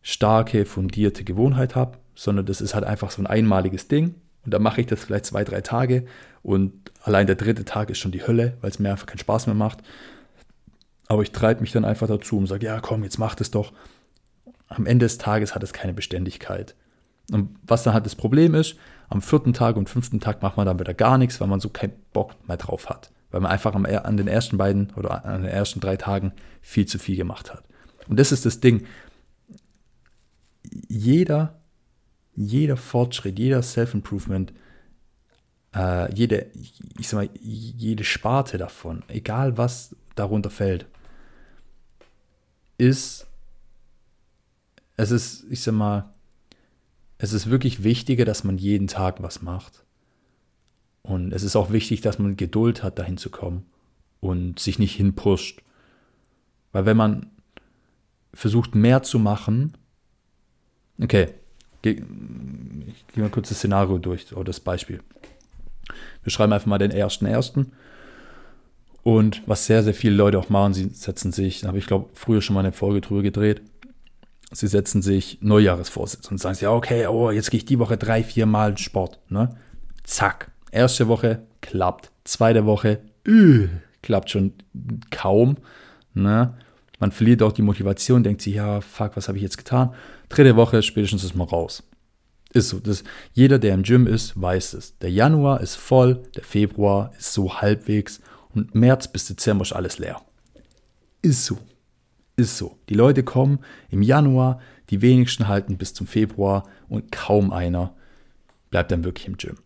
starke, 0.00 0.64
fundierte 0.64 1.24
Gewohnheit 1.24 1.74
habe, 1.74 1.98
sondern 2.14 2.46
das 2.46 2.60
ist 2.60 2.74
halt 2.74 2.84
einfach 2.84 3.10
so 3.10 3.20
ein 3.20 3.26
einmaliges 3.26 3.88
Ding. 3.88 4.14
Und 4.44 4.54
dann 4.54 4.62
mache 4.62 4.80
ich 4.80 4.86
das 4.86 5.04
vielleicht 5.04 5.26
zwei, 5.26 5.44
drei 5.44 5.60
Tage 5.60 6.06
und 6.42 6.72
allein 7.02 7.26
der 7.26 7.36
dritte 7.36 7.64
Tag 7.64 7.90
ist 7.90 7.98
schon 7.98 8.12
die 8.12 8.26
Hölle, 8.26 8.56
weil 8.60 8.70
es 8.70 8.78
mir 8.78 8.90
einfach 8.90 9.06
keinen 9.06 9.18
Spaß 9.18 9.46
mehr 9.46 9.56
macht. 9.56 9.80
Aber 11.08 11.22
ich 11.22 11.32
treibe 11.32 11.60
mich 11.60 11.72
dann 11.72 11.84
einfach 11.84 12.06
dazu 12.06 12.38
und 12.38 12.46
sage, 12.46 12.66
ja 12.66 12.80
komm, 12.80 13.02
jetzt 13.02 13.18
mach 13.18 13.34
das 13.34 13.50
doch. 13.50 13.72
Am 14.68 14.86
Ende 14.86 15.06
des 15.06 15.18
Tages 15.18 15.54
hat 15.54 15.62
es 15.62 15.72
keine 15.72 15.94
Beständigkeit. 15.94 16.74
Und 17.32 17.56
was 17.66 17.82
dann 17.82 17.94
halt 17.94 18.06
das 18.06 18.14
Problem 18.14 18.54
ist, 18.54 18.76
am 19.08 19.22
vierten 19.22 19.52
Tag 19.52 19.76
und 19.76 19.88
fünften 19.88 20.20
Tag 20.20 20.42
macht 20.42 20.56
man 20.56 20.66
dann 20.66 20.78
wieder 20.78 20.94
gar 20.94 21.18
nichts, 21.18 21.40
weil 21.40 21.48
man 21.48 21.60
so 21.60 21.68
keinen 21.68 21.94
Bock 22.12 22.34
mehr 22.46 22.56
drauf 22.56 22.88
hat. 22.88 23.10
Weil 23.30 23.40
man 23.40 23.50
einfach 23.50 23.74
an 23.74 24.16
den 24.16 24.28
ersten 24.28 24.56
beiden 24.56 24.92
oder 24.96 25.24
an 25.24 25.42
den 25.42 25.50
ersten 25.50 25.80
drei 25.80 25.96
Tagen 25.96 26.32
viel 26.62 26.86
zu 26.86 26.98
viel 26.98 27.16
gemacht 27.16 27.52
hat. 27.52 27.62
Und 28.08 28.18
das 28.18 28.32
ist 28.32 28.46
das 28.46 28.60
Ding. 28.60 28.86
Jeder, 30.88 31.58
jeder 32.34 32.76
Fortschritt, 32.76 33.38
jeder 33.38 33.62
Self-Improvement 33.62 34.52
äh, 35.74 36.12
jede, 36.14 36.50
ich 36.98 37.08
sag 37.08 37.18
mal, 37.18 37.30
jede 37.40 38.04
Sparte 38.04 38.58
davon, 38.58 39.02
egal 39.08 39.56
was 39.58 39.94
darunter 40.14 40.50
fällt, 40.50 40.86
ist, 42.78 43.26
es 44.96 45.10
ist, 45.10 45.44
ich 45.50 45.62
sag 45.62 45.74
mal, 45.74 46.12
es 47.18 47.32
ist 47.32 47.50
wirklich 47.50 47.82
wichtiger, 47.82 48.24
dass 48.24 48.44
man 48.44 48.58
jeden 48.58 48.86
Tag 48.86 49.22
was 49.22 49.42
macht. 49.42 49.84
Und 51.02 51.32
es 51.32 51.42
ist 51.42 51.56
auch 51.56 51.72
wichtig, 51.72 52.00
dass 52.00 52.18
man 52.18 52.36
Geduld 52.36 52.82
hat, 52.82 52.98
dahin 52.98 53.16
zu 53.16 53.30
kommen 53.30 53.64
und 54.20 54.58
sich 54.58 54.78
nicht 54.78 54.94
hinpusht. 54.94 55.62
Weil 56.72 56.86
wenn 56.86 56.96
man 56.96 57.26
versucht, 58.32 58.74
mehr 58.74 59.02
zu 59.02 59.18
machen, 59.18 59.76
okay, 61.00 61.28
ich 61.82 63.06
gehe 63.14 63.22
mal 63.22 63.30
kurz 63.30 63.48
das 63.48 63.58
Szenario 63.58 63.98
durch, 63.98 64.32
oder 64.32 64.44
das 64.44 64.60
Beispiel. 64.60 65.00
Wir 66.22 66.30
schreiben 66.30 66.52
einfach 66.52 66.66
mal 66.66 66.78
den 66.78 66.90
ersten 66.90 67.26
ersten. 67.26 67.72
Und 69.02 69.42
was 69.46 69.66
sehr, 69.66 69.82
sehr 69.82 69.94
viele 69.94 70.14
Leute 70.14 70.38
auch 70.38 70.50
machen, 70.50 70.74
sie 70.74 70.90
setzen 70.90 71.32
sich, 71.32 71.62
da 71.62 71.68
habe 71.68 71.78
ich 71.78 71.86
glaube 71.86 72.10
früher 72.14 72.42
schon 72.42 72.54
mal 72.54 72.60
eine 72.60 72.72
Folge 72.72 73.00
drüber 73.00 73.22
gedreht, 73.22 73.62
sie 74.52 74.66
setzen 74.66 75.02
sich 75.02 75.38
Neujahresvorsätze 75.40 76.30
und 76.30 76.38
sagen 76.38 76.56
ja, 76.60 76.72
okay, 76.72 77.06
oh, 77.06 77.30
jetzt 77.30 77.50
gehe 77.50 77.58
ich 77.58 77.64
die 77.64 77.78
Woche 77.78 77.96
drei, 77.96 78.22
vier 78.22 78.46
Mal 78.46 78.78
Sport. 78.78 79.20
Ne? 79.28 79.50
Zack. 80.04 80.50
Erste 80.70 81.08
Woche 81.08 81.42
klappt. 81.60 82.10
Zweite 82.24 82.66
Woche 82.66 83.00
üh, 83.26 83.68
klappt 84.02 84.30
schon 84.30 84.54
kaum. 85.10 85.56
Ne? 86.14 86.54
Man 86.98 87.12
verliert 87.12 87.42
auch 87.42 87.52
die 87.52 87.62
Motivation, 87.62 88.22
denkt 88.22 88.42
sich, 88.42 88.54
ja, 88.54 88.80
fuck, 88.80 89.16
was 89.16 89.28
habe 89.28 89.38
ich 89.38 89.42
jetzt 89.42 89.58
getan? 89.58 89.94
Dritte 90.28 90.56
Woche, 90.56 90.82
spätestens 90.82 91.24
ist 91.24 91.34
man 91.34 91.48
raus. 91.48 91.82
Ist 92.52 92.70
so. 92.70 92.80
Das, 92.80 93.04
jeder, 93.34 93.58
der 93.58 93.74
im 93.74 93.82
Gym 93.82 94.06
ist, 94.06 94.40
weiß 94.40 94.74
es. 94.74 94.98
Der 94.98 95.10
Januar 95.10 95.60
ist 95.60 95.76
voll, 95.76 96.22
der 96.34 96.44
Februar 96.44 97.12
ist 97.18 97.32
so 97.32 97.60
halbwegs 97.60 98.20
und 98.54 98.74
März 98.74 99.08
bis 99.08 99.26
Dezember 99.26 99.62
ist 99.62 99.72
alles 99.72 99.98
leer. 99.98 100.20
Ist 101.22 101.44
so. 101.44 101.58
Ist 102.38 102.56
so. 102.56 102.78
Die 102.88 102.94
Leute 102.94 103.22
kommen 103.22 103.58
im 103.90 104.00
Januar, 104.00 104.60
die 104.90 105.02
wenigsten 105.02 105.48
halten 105.48 105.76
bis 105.76 105.92
zum 105.92 106.06
Februar 106.06 106.66
und 106.88 107.12
kaum 107.12 107.52
einer 107.52 107.94
bleibt 108.70 108.90
dann 108.90 109.04
wirklich 109.04 109.26
im 109.26 109.36
Gym. 109.36 109.56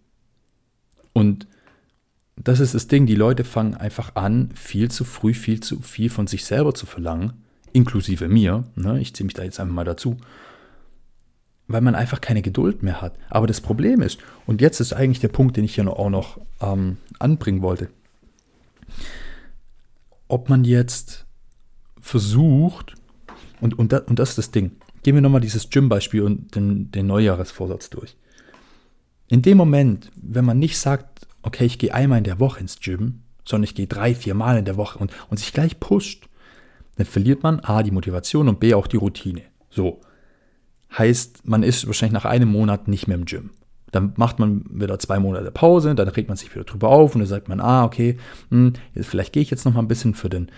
Und 1.12 1.47
das 2.37 2.61
ist 2.61 2.75
das 2.75 2.88
Ding, 2.88 3.07
die 3.07 3.14
Leute 3.14 3.45
fangen 3.45 3.75
einfach 3.75 4.17
an, 4.17 4.50
viel 4.55 4.91
zu 4.91 5.05
früh, 5.05 5.35
viel 5.35 5.61
zu 5.61 5.81
viel 5.81 6.11
von 6.11 6.26
sich 6.26 6.45
selber 6.45 6.75
zu 6.75 6.87
verlangen, 6.87 7.45
inklusive 7.73 8.26
mir. 8.26 8.64
Ne? 8.75 9.00
Ich 9.00 9.14
ziehe 9.14 9.26
mich 9.26 9.35
da 9.35 9.45
jetzt 9.45 9.61
einfach 9.61 9.75
mal 9.75 9.85
dazu 9.85 10.17
weil 11.73 11.81
man 11.81 11.95
einfach 11.95 12.21
keine 12.21 12.43
Geduld 12.43 12.83
mehr 12.83 13.00
hat. 13.00 13.19
Aber 13.31 13.47
das 13.47 13.61
Problem 13.61 14.02
ist, 14.02 14.19
und 14.47 14.61
jetzt 14.61 14.81
ist 14.81 14.93
eigentlich 14.93 15.21
der 15.21 15.29
Punkt, 15.29 15.57
den 15.57 15.64
ich 15.64 15.75
hier 15.75 15.88
auch 15.88 16.11
noch 16.11 16.41
ähm, 16.61 16.99
anbringen 17.19 17.62
wollte, 17.62 17.88
ob 20.29 20.49
man 20.49 20.64
jetzt 20.64 21.26
versucht, 22.03 22.95
und, 23.61 23.79
und, 23.79 23.93
das, 23.93 24.03
und 24.03 24.19
das 24.19 24.31
ist 24.31 24.39
das 24.39 24.51
Ding, 24.51 24.73
gehen 25.03 25.15
wir 25.15 25.23
nochmal 25.23 25.41
dieses 25.41 25.71
Gym-Beispiel 25.71 26.23
und 26.23 26.55
den, 26.55 26.91
den 26.91 27.07
Neujahresvorsatz 27.07 27.89
durch. 27.91 28.17
In 29.29 29.41
dem 29.41 29.57
Moment, 29.57 30.11
wenn 30.21 30.45
man 30.45 30.59
nicht 30.59 30.79
sagt, 30.79 31.27
okay, 31.43 31.65
ich 31.65 31.79
gehe 31.79 31.95
einmal 31.95 32.19
in 32.19 32.25
der 32.25 32.41
Woche 32.41 32.61
ins 32.61 32.81
Gym, 32.81 33.23
sondern 33.45 33.65
ich 33.65 33.75
gehe 33.75 33.87
drei, 33.87 34.15
vier 34.15 34.35
Mal 34.35 34.59
in 34.59 34.65
der 34.65 34.77
Woche 34.77 34.99
und, 34.99 35.13
und 35.31 35.39
sich 35.39 35.53
gleich 35.53 35.81
pusht, 35.81 36.29
dann 36.97 37.07
verliert 37.07 37.43
man 37.43 37.61
A, 37.61 37.83
die 37.83 37.91
Motivation 37.91 38.49
und 38.49 38.61
B, 38.61 38.75
auch 38.75 38.87
die 38.87 38.99
Routine. 38.99 39.43
So. 39.71 40.01
Heißt, 40.97 41.49
man 41.49 41.63
ist 41.63 41.87
wahrscheinlich 41.87 42.13
nach 42.13 42.27
einem 42.27 42.51
Monat 42.51 42.87
nicht 42.89 43.09
mehr 43.09 43.17
im 43.17 43.25
Gym. 43.25 43.51
Dann 43.91 44.13
macht 44.17 44.39
man 44.39 44.65
wieder 44.71 44.99
zwei 44.99 45.19
Monate 45.19 45.51
Pause, 45.51 45.95
dann 45.95 46.09
regt 46.09 46.29
man 46.29 46.37
sich 46.37 46.55
wieder 46.55 46.65
drüber 46.65 46.89
auf 46.89 47.15
und 47.15 47.21
dann 47.21 47.29
sagt 47.29 47.49
man, 47.49 47.61
ah, 47.61 47.85
okay, 47.85 48.19
hm, 48.51 48.75
vielleicht 48.95 49.33
gehe 49.33 49.43
ich 49.43 49.51
jetzt 49.51 49.65
noch 49.65 49.75
mal 49.75 49.81
ein 49.81 49.89
bisschen 49.89 50.15
für 50.15 50.29
den 50.29 50.51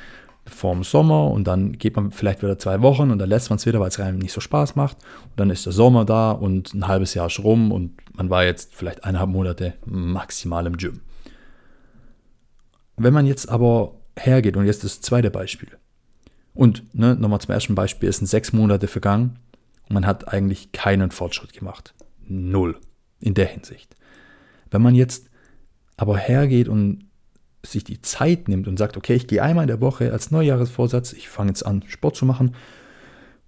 vorm 0.47 0.85
Sommer 0.85 1.31
und 1.31 1.45
dann 1.45 1.73
geht 1.73 1.97
man 1.97 2.11
vielleicht 2.11 2.43
wieder 2.43 2.59
zwei 2.59 2.83
Wochen 2.83 3.11
und 3.11 3.19
dann 3.19 3.29
lässt 3.29 3.51
man 3.51 3.57
es 3.57 3.67
wieder, 3.67 3.81
weil 3.81 3.89
es 3.89 3.99
einem 3.99 4.19
nicht 4.19 4.33
so 4.33 4.41
Spaß 4.41 4.77
macht. 4.77 4.99
Und 5.25 5.41
dann 5.41 5.51
ist 5.51 5.67
der 5.67 5.73
Sommer 5.73 6.05
da 6.05 6.33
und 6.33 6.75
ein 6.75 6.87
halbes 6.87 7.15
Jahr 7.15 7.31
schon 7.31 7.45
rum 7.45 7.73
und 7.73 7.93
man 8.15 8.31
war 8.31 8.45
jetzt 8.45 8.75
vielleicht 8.75 9.05
eineinhalb 9.05 9.31
Monate 9.31 9.75
maximal 9.87 10.67
im 10.67 10.77
Gym. 10.77 11.01
Wenn 12.97 13.15
man 13.15 13.27
jetzt 13.27 13.49
aber 13.49 13.95
hergeht 14.17 14.57
und 14.57 14.67
jetzt 14.67 14.85
das 14.85 15.01
zweite 15.01 15.31
Beispiel 15.31 15.71
und 16.55 16.95
ne, 16.95 17.17
nochmal 17.17 17.41
zum 17.41 17.55
ersten 17.55 17.75
Beispiel, 17.75 18.09
es 18.09 18.19
sind 18.19 18.27
sechs 18.27 18.53
Monate 18.53 18.87
vergangen 18.87 19.39
und 19.89 19.95
man 19.95 20.07
hat 20.07 20.29
eigentlich 20.29 20.73
keinen 20.73 21.11
Fortschritt 21.11 21.53
gemacht. 21.53 21.95
Null 22.27 22.79
in 23.21 23.35
der 23.35 23.47
Hinsicht. 23.47 23.97
Wenn 24.71 24.83
man 24.83 24.95
jetzt 24.95 25.31
aber 25.97 26.17
hergeht 26.17 26.69
und 26.69 27.07
sich 27.65 27.85
die 27.85 28.01
Zeit 28.03 28.49
nimmt 28.49 28.69
und 28.69 28.79
sagt, 28.79 28.97
okay, 28.97 29.15
ich 29.15 29.27
gehe 29.27 29.43
einmal 29.43 29.65
in 29.65 29.69
der 29.69 29.81
Woche 29.81 30.13
als 30.13 30.31
Neujahresvorsatz, 30.31 31.13
ich 31.13 31.29
fange 31.29 31.51
jetzt 31.51 31.65
an, 31.65 31.83
Sport 31.87 32.17
zu 32.17 32.27
machen 32.27 32.55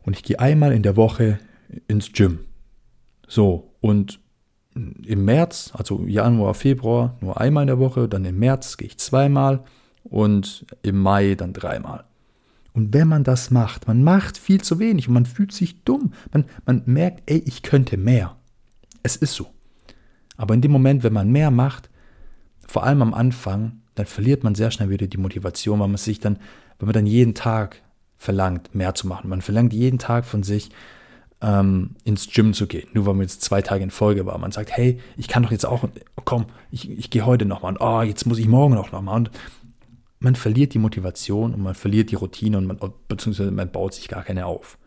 und 0.05 0.17
ich 0.17 0.23
gehe 0.23 0.41
einmal 0.41 0.73
in 0.73 0.83
der 0.83 0.97
Woche 0.97 1.39
ins 1.89 2.13
Gym. 2.13 2.41
So, 3.29 3.75
und 3.81 4.21
im 4.75 5.25
März, 5.25 5.73
also 5.75 6.05
Januar, 6.07 6.55
Februar, 6.55 7.17
nur 7.21 7.41
einmal 7.41 7.63
in 7.63 7.69
der 7.69 7.79
Woche, 7.79 8.09
dann 8.09 8.25
im 8.25 8.39
März 8.39 8.77
gehe 8.77 8.89
ich 8.89 8.99
zweimal 8.99 9.65
und 10.05 10.67
im 10.83 10.99
Mai 10.99 11.35
dann 11.35 11.53
dreimal. 11.53 12.05
Und 12.73 12.93
wenn 12.93 13.09
man 13.09 13.25
das 13.25 13.51
macht, 13.51 13.89
man 13.89 14.05
macht 14.05 14.37
viel 14.37 14.61
zu 14.61 14.79
wenig 14.79 15.09
und 15.09 15.15
man 15.15 15.25
fühlt 15.25 15.53
sich 15.53 15.83
dumm. 15.85 16.13
Man, 16.33 16.45
man 16.67 16.83
merkt, 16.85 17.23
ey, 17.25 17.39
ich 17.47 17.63
könnte 17.63 17.97
mehr. 17.97 18.37
Es 19.03 19.17
ist 19.17 19.35
so. 19.35 19.47
Aber 20.37 20.53
in 20.53 20.61
dem 20.61 20.73
Moment, 20.73 21.03
wenn 21.03 21.15
man 21.15 21.33
mehr 21.33 21.51
macht, 21.51 21.89
vor 22.69 22.85
allem 22.85 23.01
am 23.01 23.15
Anfang, 23.15 23.81
dann 23.97 24.07
verliert 24.07 24.45
man 24.45 24.55
sehr 24.55 24.71
schnell 24.71 24.91
wieder 24.91 25.09
die 25.09 25.17
Motivation, 25.17 25.81
weil 25.81 25.89
man 25.89 25.97
sich 25.97 26.21
dann, 26.21 26.39
wenn 26.79 26.87
man 26.87 26.95
dann 26.95 27.07
jeden 27.07 27.35
Tag 27.35 27.83
verlangt, 28.17 28.75
mehr 28.75 28.95
zu 28.95 29.07
machen. 29.07 29.29
Man 29.29 29.43
verlangt 29.43 29.73
jeden 29.73 29.99
Tag 29.99 30.25
von 30.25 30.43
sich, 30.43 30.71
ähm, 31.43 31.97
ins 32.05 32.29
Gym 32.33 32.55
zu 32.55 32.67
gehen, 32.67 32.89
nur 32.95 33.07
weil 33.07 33.15
man 33.15 33.23
jetzt 33.23 33.43
zwei 33.43 33.61
Tage 33.61 33.85
in 33.85 33.91
Folge 33.91 34.25
war. 34.27 34.39
Man 34.39 34.53
sagt, 34.53 34.71
hey, 34.71 34.99
ich 35.17 35.29
kann 35.29 35.43
doch 35.43 35.51
jetzt 35.51 35.67
auch, 35.67 35.87
komm, 36.25 36.47
ich, 36.71 36.91
ich 36.91 37.11
gehe 37.11 37.27
heute 37.27 37.45
nochmal 37.45 37.73
und 37.73 37.81
oh, 37.81 38.03
jetzt 38.03 38.27
muss 38.27 38.39
ich 38.39 38.49
morgen 38.49 38.77
auch 38.77 38.93
nochmal. 38.93 39.17
Und 39.17 39.31
man 40.19 40.35
verliert 40.35 40.73
die 40.73 40.79
Motivation 40.79 41.53
und 41.53 41.63
man 41.63 41.75
verliert 41.75 42.11
die 42.11 42.15
Routine 42.15 42.59
und 42.59 42.67
man, 42.67 42.79
beziehungsweise 43.09 43.51
man 43.51 43.71
baut 43.71 43.95
sich 43.95 44.09
gar 44.09 44.23
keine 44.23 44.47
auf. 44.47 44.79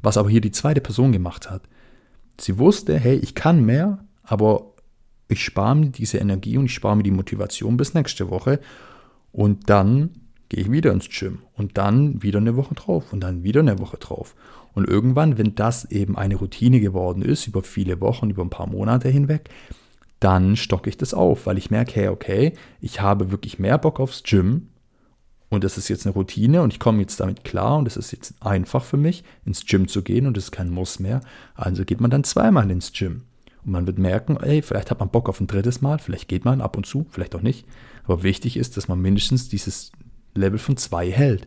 Was 0.00 0.16
aber 0.16 0.30
hier 0.30 0.40
die 0.40 0.52
zweite 0.52 0.80
Person 0.80 1.12
gemacht 1.12 1.50
hat, 1.50 1.62
sie 2.38 2.58
wusste, 2.58 2.98
hey, 2.98 3.16
ich 3.16 3.34
kann 3.34 3.64
mehr, 3.64 4.04
aber 4.22 4.69
ich 5.30 5.44
spare 5.44 5.76
mir 5.76 5.90
diese 5.90 6.18
Energie 6.18 6.58
und 6.58 6.66
ich 6.66 6.74
spare 6.74 6.96
mir 6.96 7.02
die 7.02 7.10
Motivation 7.10 7.76
bis 7.76 7.94
nächste 7.94 8.30
Woche 8.30 8.60
und 9.32 9.70
dann 9.70 10.10
gehe 10.48 10.64
ich 10.64 10.70
wieder 10.70 10.92
ins 10.92 11.08
Gym 11.08 11.38
und 11.54 11.78
dann 11.78 12.22
wieder 12.22 12.38
eine 12.38 12.56
Woche 12.56 12.74
drauf 12.74 13.12
und 13.12 13.20
dann 13.20 13.44
wieder 13.44 13.60
eine 13.60 13.78
Woche 13.78 13.98
drauf. 13.98 14.34
Und 14.72 14.88
irgendwann, 14.88 15.38
wenn 15.38 15.54
das 15.54 15.84
eben 15.90 16.16
eine 16.16 16.36
Routine 16.36 16.80
geworden 16.80 17.22
ist, 17.22 17.46
über 17.46 17.62
viele 17.62 18.00
Wochen, 18.00 18.30
über 18.30 18.42
ein 18.42 18.50
paar 18.50 18.68
Monate 18.68 19.08
hinweg, 19.08 19.50
dann 20.18 20.56
stocke 20.56 20.90
ich 20.90 20.96
das 20.96 21.14
auf, 21.14 21.46
weil 21.46 21.58
ich 21.58 21.70
merke, 21.70 21.94
hey, 21.94 22.08
okay, 22.08 22.52
ich 22.80 23.00
habe 23.00 23.30
wirklich 23.30 23.58
mehr 23.58 23.78
Bock 23.78 24.00
aufs 24.00 24.22
Gym 24.22 24.68
und 25.48 25.64
das 25.64 25.78
ist 25.78 25.88
jetzt 25.88 26.06
eine 26.06 26.14
Routine 26.14 26.62
und 26.62 26.72
ich 26.72 26.78
komme 26.78 27.00
jetzt 27.00 27.20
damit 27.20 27.44
klar 27.44 27.78
und 27.78 27.86
es 27.86 27.96
ist 27.96 28.12
jetzt 28.12 28.34
einfach 28.40 28.84
für 28.84 28.96
mich, 28.96 29.24
ins 29.44 29.64
Gym 29.66 29.88
zu 29.88 30.02
gehen 30.02 30.26
und 30.26 30.36
es 30.36 30.44
ist 30.44 30.52
kein 30.52 30.70
Muss 30.70 31.00
mehr. 31.00 31.20
Also 31.54 31.84
geht 31.84 32.00
man 32.00 32.10
dann 32.10 32.24
zweimal 32.24 32.70
ins 32.70 32.92
Gym. 32.92 33.22
Und 33.64 33.72
man 33.72 33.86
wird 33.86 33.98
merken, 33.98 34.36
ey, 34.38 34.62
vielleicht 34.62 34.90
hat 34.90 35.00
man 35.00 35.10
Bock 35.10 35.28
auf 35.28 35.40
ein 35.40 35.46
drittes 35.46 35.80
Mal, 35.80 35.98
vielleicht 35.98 36.28
geht 36.28 36.44
man 36.44 36.60
ab 36.60 36.76
und 36.76 36.86
zu, 36.86 37.06
vielleicht 37.10 37.34
auch 37.34 37.42
nicht. 37.42 37.66
Aber 38.04 38.22
wichtig 38.22 38.56
ist, 38.56 38.76
dass 38.76 38.88
man 38.88 39.00
mindestens 39.00 39.48
dieses 39.48 39.92
Level 40.34 40.58
von 40.58 40.76
zwei 40.76 41.10
hält. 41.10 41.46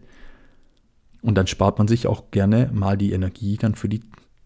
Und 1.22 1.36
dann 1.36 1.48
spart 1.48 1.78
man 1.78 1.88
sich 1.88 2.08
auch 2.08 2.32
gerne 2.32 2.70
mal 2.74 2.98
die 2.98 3.14
Energie 3.14 3.58
dann 3.58 3.76
für 3.76 3.90
die 3.90 4.02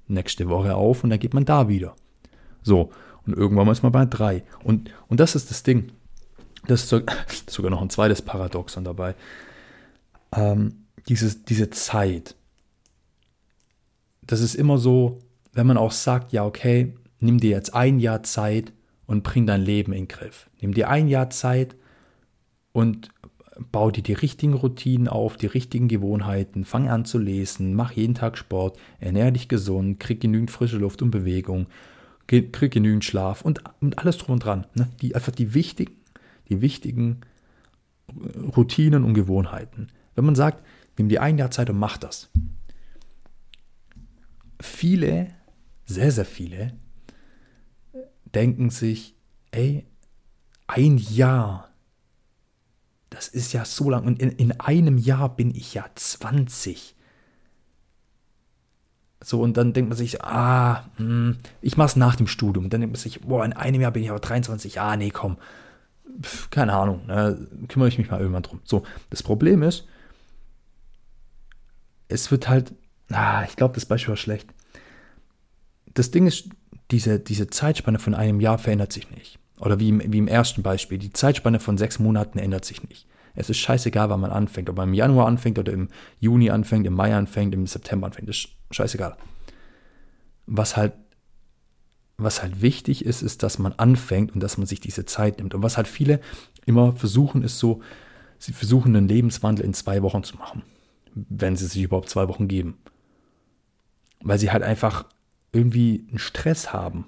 nächste 0.08 0.48
Woche 0.48 0.76
auf 0.76 1.04
und 1.04 1.10
dann 1.10 1.20
geht 1.20 1.34
man 1.34 1.46
da 1.46 1.68
wieder. 1.68 1.96
So, 2.62 2.92
und 3.26 3.34
irgendwann 3.36 3.68
ist 3.68 3.84
man 3.84 3.92
bei 3.92 4.06
drei. 4.06 4.44
Und, 4.64 4.92
und 5.08 5.20
das 5.20 5.36
ist 5.36 5.50
das 5.50 5.64
Ding. 5.64 5.92
Das 6.68 6.92
ist 6.92 7.06
sogar 7.50 7.72
noch 7.72 7.82
ein 7.82 7.90
zweites 7.90 8.22
Paradoxon 8.22 8.84
dabei. 8.84 9.16
Ähm, 10.34 10.86
dieses, 11.08 11.44
diese 11.44 11.70
Zeit. 11.70 12.36
Das 14.22 14.42
ist 14.42 14.56
immer 14.56 14.78
so, 14.78 15.20
wenn 15.54 15.68
man 15.68 15.78
auch 15.78 15.92
sagt, 15.92 16.32
ja, 16.34 16.46
okay, 16.46 16.94
nimm 17.20 17.40
dir 17.40 17.52
jetzt 17.52 17.74
ein 17.74 18.00
Jahr 18.00 18.24
Zeit 18.24 18.74
und 19.06 19.24
bring 19.24 19.46
dein 19.46 19.62
Leben 19.62 19.94
in 19.94 20.04
den 20.04 20.08
Griff. 20.08 20.50
Nimm 20.62 20.74
dir 20.74 20.90
ein 20.90 21.08
Jahr 21.08 21.30
Zeit 21.30 21.76
und 22.74 23.10
bau 23.72 23.90
dir 23.90 24.04
die 24.04 24.14
richtigen 24.14 24.54
Routinen 24.54 25.08
auf, 25.08 25.38
die 25.38 25.48
richtigen 25.48 25.88
Gewohnheiten, 25.88 26.66
fang 26.66 26.90
an 26.90 27.06
zu 27.06 27.18
lesen, 27.18 27.74
mach 27.74 27.92
jeden 27.92 28.14
Tag 28.14 28.38
Sport, 28.38 28.78
ernähr 29.00 29.32
dich 29.32 29.48
gesund, 29.48 30.00
krieg 30.00 30.22
genügend 30.22 30.52
frische 30.52 30.78
Luft 30.78 31.02
und 31.02 31.10
Bewegung, 31.10 31.68
krieg 32.28 32.72
genügend 32.72 33.04
Schlaf 33.04 33.42
und, 33.42 33.64
und 33.82 33.98
alles 33.98 34.18
drum 34.18 34.34
und 34.34 34.46
dran. 34.46 34.68
Ne? 34.76 34.90
Die, 35.02 35.16
einfach 35.16 35.32
die 35.32 35.54
wichtigen, 35.54 35.96
die 36.50 36.62
wichtigen 36.62 37.22
Routinen 38.56 39.04
und 39.04 39.16
Gewohnheiten. 39.16 39.88
Wenn 40.16 40.26
man 40.26 40.36
sagt, 40.36 40.64
nimm 40.98 41.10
dir 41.10 41.22
ein 41.22 41.38
Jahr 41.38 41.52
Zeit 41.52 41.70
und 41.70 41.80
mach 41.80 41.98
das. 41.98 42.30
Viele, 44.60 45.28
sehr, 45.86 46.12
sehr 46.12 46.26
viele 46.26 46.74
denken 48.38 48.70
sich, 48.70 49.16
ey, 49.50 49.88
ein 50.68 51.00
Jahr, 51.00 51.70
das 53.10 53.28
ist 53.28 53.52
ja 53.52 53.66
so 53.66 53.90
lang. 53.90 54.06
Und 54.06 54.22
in, 54.22 54.30
in 54.30 54.60
einem 54.60 55.00
Jahr 55.00 55.36
bin 55.36 55.50
ich 55.56 55.74
ja 55.74 55.88
20. 55.96 56.96
So, 59.24 59.42
und 59.42 59.58
dann 59.58 59.74
denkt 59.74 59.90
man 59.90 59.98
sich, 59.98 60.22
ah, 60.22 60.86
mh, 61.00 61.04
hm, 61.06 61.38
ich 61.62 61.78
mach's 61.78 61.96
nach 61.96 62.16
dem 62.16 62.28
Studium. 62.28 62.66
Und 62.66 62.74
dann 62.74 62.82
denkt 62.82 62.94
man 62.96 63.02
sich, 63.02 63.22
boah, 63.22 63.44
in 63.44 63.54
einem 63.54 63.82
Jahr 63.82 63.90
bin 63.90 64.04
ich 64.04 64.12
aber 64.12 64.20
23. 64.20 64.80
Ah, 64.80 64.96
nee, 64.98 65.10
komm. 65.10 65.38
Pff, 66.22 66.52
keine 66.52 66.74
Ahnung, 66.74 67.08
ne, 67.08 67.48
kümmere 67.68 67.90
ich 67.90 67.98
mich 67.98 68.12
mal 68.12 68.20
irgendwann 68.20 68.44
drum. 68.44 68.62
So, 68.64 68.84
das 69.10 69.24
Problem 69.24 69.64
ist, 69.64 69.88
es 72.08 72.30
wird 72.30 72.48
halt, 72.48 72.76
ah, 73.10 73.44
ich 73.46 73.56
glaube, 73.56 73.74
das 73.74 73.88
Beispiel 73.88 74.10
war 74.10 74.18
schlecht. 74.18 74.48
Das 75.96 76.12
Ding 76.12 76.28
ist, 76.28 76.50
diese, 76.92 77.20
diese 77.20 77.48
Zeitspanne 77.48 78.00
von 78.00 78.16
einem 78.16 78.40
Jahr 78.40 78.58
verändert 78.58 78.94
sich 78.94 79.10
nicht. 79.12 79.40
Oder 79.60 79.80
wie 79.80 79.90
im, 79.90 80.02
wie 80.14 80.18
im 80.18 80.28
ersten 80.28 80.64
Beispiel, 80.64 80.98
die 80.98 81.12
Zeitspanne 81.12 81.60
von 81.60 81.78
sechs 81.78 82.00
Monaten 82.00 82.40
ändert 82.40 82.66
sich 82.66 82.88
nicht. 82.88 83.08
Es 83.36 83.50
ist 83.50 83.58
scheißegal, 83.58 84.10
wann 84.10 84.20
man 84.20 84.32
anfängt. 84.32 84.70
Ob 84.70 84.78
man 84.78 84.90
im 84.90 84.94
Januar 84.94 85.28
anfängt 85.28 85.60
oder 85.60 85.72
im 85.72 85.90
Juni 86.20 86.50
anfängt, 86.50 86.88
im 86.88 86.94
Mai 86.94 87.16
anfängt, 87.16 87.54
im 87.54 87.68
September 87.68 88.08
anfängt. 88.08 88.30
Ist 88.30 88.50
scheißegal. 88.72 89.16
Was 90.48 90.76
halt, 90.76 90.94
was 92.18 92.42
halt 92.42 92.62
wichtig 92.62 93.06
ist, 93.06 93.22
ist, 93.22 93.44
dass 93.44 93.60
man 93.60 93.74
anfängt 93.74 94.34
und 94.34 94.42
dass 94.42 94.58
man 94.58 94.66
sich 94.66 94.80
diese 94.80 95.06
Zeit 95.06 95.38
nimmt. 95.38 95.54
Und 95.54 95.62
was 95.62 95.78
halt 95.78 95.88
viele 95.88 96.20
immer 96.66 96.96
versuchen, 96.96 97.44
ist 97.44 97.60
so, 97.60 97.82
sie 98.40 98.54
versuchen 98.54 98.96
einen 98.96 99.08
Lebenswandel 99.08 99.66
in 99.66 99.74
zwei 99.76 100.02
Wochen 100.02 100.24
zu 100.24 100.36
machen. 100.38 100.64
Wenn 101.14 101.56
sie 101.56 101.68
sich 101.68 101.84
überhaupt 101.84 102.10
zwei 102.10 102.28
Wochen 102.28 102.48
geben. 102.48 102.78
Weil 104.22 104.40
sie 104.40 104.52
halt 104.52 104.64
einfach 104.64 105.06
irgendwie 105.52 106.06
einen 106.10 106.20
Stress 106.20 106.74
haben 106.74 107.06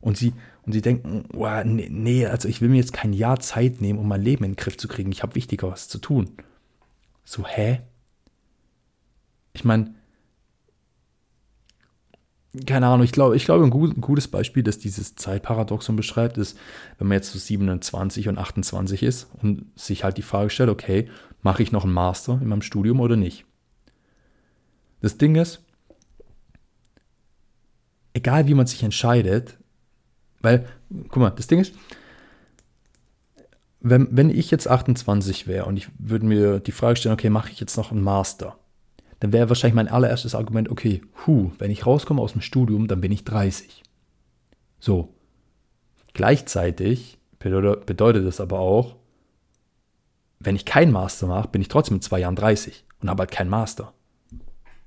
und 0.00 0.16
sie, 0.16 0.32
und 0.64 0.72
sie 0.72 0.82
denken, 0.82 1.24
oh, 1.34 1.48
nee, 1.64 1.88
nee, 1.90 2.26
also 2.26 2.48
ich 2.48 2.60
will 2.60 2.68
mir 2.68 2.76
jetzt 2.76 2.92
kein 2.92 3.12
Jahr 3.12 3.40
Zeit 3.40 3.80
nehmen, 3.80 3.98
um 3.98 4.08
mein 4.08 4.22
Leben 4.22 4.44
in 4.44 4.52
den 4.52 4.56
Griff 4.56 4.76
zu 4.76 4.88
kriegen. 4.88 5.12
Ich 5.12 5.22
habe 5.22 5.34
wichtiger 5.34 5.70
was 5.70 5.88
zu 5.88 5.98
tun. 5.98 6.30
So, 7.24 7.46
hä? 7.46 7.80
Ich 9.52 9.64
meine, 9.64 9.94
keine 12.66 12.86
Ahnung, 12.86 13.04
ich 13.04 13.12
glaube, 13.12 13.34
ich 13.34 13.44
glaube, 13.44 13.64
ein, 13.64 13.70
gut, 13.70 13.96
ein 13.96 14.00
gutes 14.02 14.28
Beispiel, 14.28 14.62
das 14.62 14.78
dieses 14.78 15.14
Zeitparadoxon 15.14 15.96
beschreibt, 15.96 16.36
ist, 16.36 16.58
wenn 16.98 17.08
man 17.08 17.16
jetzt 17.16 17.32
so 17.32 17.38
27 17.38 18.28
und 18.28 18.38
28 18.38 19.02
ist 19.02 19.28
und 19.40 19.66
sich 19.74 20.04
halt 20.04 20.18
die 20.18 20.22
Frage 20.22 20.50
stellt, 20.50 20.68
okay, 20.68 21.08
mache 21.40 21.62
ich 21.62 21.72
noch 21.72 21.84
einen 21.84 21.94
Master 21.94 22.38
in 22.42 22.48
meinem 22.48 22.62
Studium 22.62 23.00
oder 23.00 23.16
nicht? 23.16 23.46
Das 25.00 25.16
Ding 25.16 25.34
ist, 25.36 25.64
egal 28.14 28.46
wie 28.46 28.54
man 28.54 28.66
sich 28.66 28.82
entscheidet, 28.82 29.58
weil, 30.40 30.66
guck 31.08 31.16
mal, 31.16 31.30
das 31.30 31.46
Ding 31.46 31.60
ist, 31.60 31.74
wenn, 33.80 34.08
wenn 34.10 34.30
ich 34.30 34.50
jetzt 34.50 34.68
28 34.68 35.46
wäre 35.46 35.66
und 35.66 35.76
ich 35.76 35.88
würde 35.98 36.26
mir 36.26 36.60
die 36.60 36.72
Frage 36.72 36.96
stellen, 36.96 37.14
okay, 37.14 37.30
mache 37.30 37.50
ich 37.50 37.60
jetzt 37.60 37.76
noch 37.76 37.90
einen 37.90 38.02
Master, 38.02 38.56
dann 39.20 39.32
wäre 39.32 39.48
wahrscheinlich 39.48 39.74
mein 39.74 39.88
allererstes 39.88 40.34
Argument, 40.34 40.68
okay, 40.68 41.02
hu, 41.26 41.52
wenn 41.58 41.70
ich 41.70 41.86
rauskomme 41.86 42.20
aus 42.20 42.32
dem 42.32 42.40
Studium, 42.40 42.88
dann 42.88 43.00
bin 43.00 43.12
ich 43.12 43.24
30. 43.24 43.82
So. 44.80 45.14
Gleichzeitig 46.12 47.18
bedeutet 47.38 48.26
das 48.26 48.40
aber 48.40 48.58
auch, 48.58 48.96
wenn 50.40 50.56
ich 50.56 50.64
keinen 50.64 50.92
Master 50.92 51.26
mache, 51.26 51.48
bin 51.48 51.62
ich 51.62 51.68
trotzdem 51.68 51.96
in 51.96 52.02
zwei 52.02 52.20
Jahren 52.20 52.36
30 52.36 52.84
und 53.00 53.08
habe 53.08 53.20
halt 53.20 53.30
keinen 53.30 53.48
Master. 53.48 53.92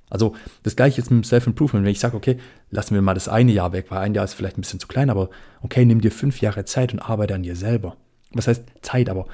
Also 0.10 0.36
das 0.64 0.76
gleiche 0.76 0.98
jetzt 0.98 1.10
mit 1.10 1.26
Self-Improvement. 1.26 1.86
Wenn 1.86 1.92
ich 1.92 2.00
sage, 2.00 2.16
okay, 2.16 2.38
lassen 2.70 2.94
wir 2.94 3.02
mal 3.02 3.14
das 3.14 3.28
eine 3.28 3.52
Jahr 3.52 3.74
weg, 3.74 3.88
weil 3.90 4.00
ein 4.00 4.14
Jahr 4.14 4.26
ist 4.26 4.34
vielleicht 4.34 4.58
ein 4.58 4.62
bisschen 4.62 4.80
zu 4.80 4.88
klein, 4.88 5.10
aber 5.10 5.30
okay, 5.62 5.84
nimm 5.86 6.02
dir 6.02 6.12
fünf 6.12 6.42
Jahre 6.42 6.66
Zeit 6.66 6.94
und 6.94 7.00
arbeite 7.00 7.36
an 7.36 7.44
dir 7.44 7.56
selber. 7.56 7.98
Was 8.32 8.48
heißt 8.48 8.64
Zeit, 8.82 9.10
aber 9.10 9.28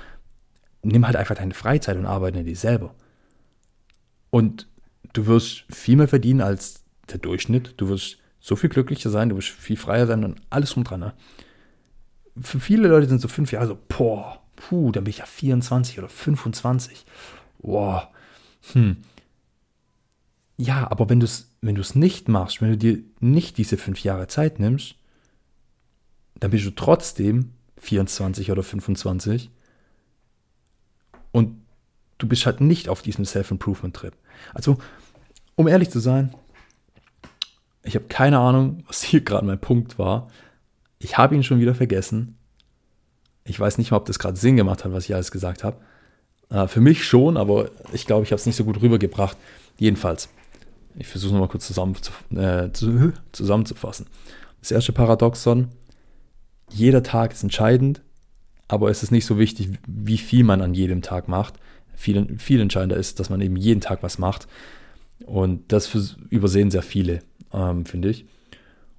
nimm 0.84 1.06
halt 1.06 1.16
einfach 1.16 1.36
deine 1.36 1.54
Freizeit 1.54 1.98
und 1.98 2.06
arbeite 2.06 2.40
an 2.40 2.46
dir 2.46 2.56
selber. 2.56 2.96
Und 4.30 4.68
du 5.14 5.26
wirst 5.26 5.66
viel 5.70 5.98
mehr 5.98 6.08
verdienen 6.08 6.42
als 6.42 6.84
der 7.10 7.18
Durchschnitt. 7.18 7.74
Du 7.78 7.90
wirst 7.90 8.18
so 8.40 8.56
viel 8.56 8.70
glücklicher 8.70 9.10
sein, 9.10 9.30
du 9.30 9.36
wirst 9.36 9.50
viel 9.50 9.78
freier 9.78 10.08
sein 10.08 10.24
und 10.24 10.42
alles 10.50 10.72
drum 10.72 10.84
dran. 10.84 11.02
Ne? 11.02 11.14
Für 12.40 12.60
viele 12.60 12.88
Leute 12.88 13.10
sind 13.10 13.20
so 13.20 13.28
fünf 13.28 13.52
Jahre 13.52 13.68
so, 13.68 13.78
boah, 13.90 14.42
puh, 14.56 14.92
dann 14.92 15.04
bin 15.04 15.12
ich 15.12 15.18
ja 15.18 15.26
24 15.26 16.00
oder 16.00 16.08
25. 16.08 17.06
Boah, 17.60 18.10
hm 18.72 18.98
ja, 20.62 20.90
aber 20.92 21.10
wenn 21.10 21.20
du 21.20 21.26
es 21.26 21.50
wenn 21.62 21.84
nicht 21.96 22.28
machst, 22.28 22.62
wenn 22.62 22.70
du 22.70 22.78
dir 22.78 23.00
nicht 23.20 23.58
diese 23.58 23.78
fünf 23.78 24.04
Jahre 24.04 24.28
Zeit 24.28 24.60
nimmst, 24.60 24.96
dann 26.40 26.52
bist 26.52 26.66
du 26.66 26.72
trotzdem 26.72 27.52
24 27.78 28.52
oder 28.52 28.62
25 28.62 29.50
und 31.32 31.62
du 32.20 32.28
bist 32.28 32.46
halt 32.46 32.62
nicht 32.62 32.90
auf 32.90 33.02
diesem 33.02 33.26
Self-Improvement-Trip. 33.26 34.14
Also, 34.54 34.78
um 35.56 35.68
ehrlich 35.68 35.90
zu 35.90 36.00
sein, 36.00 36.36
ich 37.84 37.96
habe 37.96 38.06
keine 38.06 38.38
Ahnung, 38.38 38.84
was 38.86 39.02
hier 39.02 39.22
gerade 39.22 39.46
mein 39.46 39.60
Punkt 39.60 39.98
war. 39.98 40.30
Ich 41.00 41.18
habe 41.18 41.34
ihn 41.34 41.44
schon 41.44 41.60
wieder 41.60 41.74
vergessen. 41.74 42.38
Ich 43.46 43.60
weiß 43.60 43.80
nicht 43.80 43.90
mal, 43.90 43.98
ob 43.98 44.06
das 44.06 44.20
gerade 44.20 44.38
Sinn 44.38 44.58
gemacht 44.58 44.86
hat, 44.86 44.94
was 44.94 45.06
ich 45.06 45.16
alles 45.16 45.32
gesagt 45.32 45.64
habe. 45.64 45.78
Äh, 46.52 46.68
für 46.68 46.82
mich 46.82 47.04
schon, 47.04 47.38
aber 47.38 47.72
ich 47.92 48.06
glaube, 48.06 48.24
ich 48.24 48.32
habe 48.32 48.40
es 48.40 48.46
nicht 48.46 48.56
so 48.56 48.64
gut 48.64 48.80
rübergebracht. 48.82 49.36
Jedenfalls, 49.80 50.30
ich 50.98 51.08
versuche 51.08 51.30
es 51.30 51.34
nochmal 51.34 51.50
kurz 51.50 51.68
zusammen, 51.68 51.96
äh, 52.36 52.70
zusammenzufassen. 53.32 54.08
Das 54.60 54.72
erste 54.72 54.94
Paradoxon, 54.94 55.70
jeder 56.70 57.04
Tag 57.04 57.34
ist 57.34 57.44
entscheidend, 57.44 58.02
aber 58.68 58.90
es 58.90 59.04
ist 59.04 59.12
nicht 59.12 59.26
so 59.26 59.38
wichtig, 59.38 59.70
wie 59.88 60.18
viel 60.18 60.44
man 60.44 60.62
an 60.62 60.74
jedem 60.74 61.02
Tag 61.02 61.28
macht. 61.28 61.56
Viel, 61.96 62.38
viel 62.38 62.62
entscheidender 62.62 62.98
ist, 62.98 63.20
dass 63.20 63.30
man 63.30 63.42
eben 63.42 63.58
jeden 63.58 63.82
Tag 63.82 64.02
was 64.02 64.18
macht. 64.18 64.48
Und 65.26 65.72
das 65.72 66.16
übersehen 66.30 66.72
sehr 66.72 66.82
viele, 66.82 67.20
ähm, 67.54 67.86
finde 67.86 68.10
ich. 68.10 68.26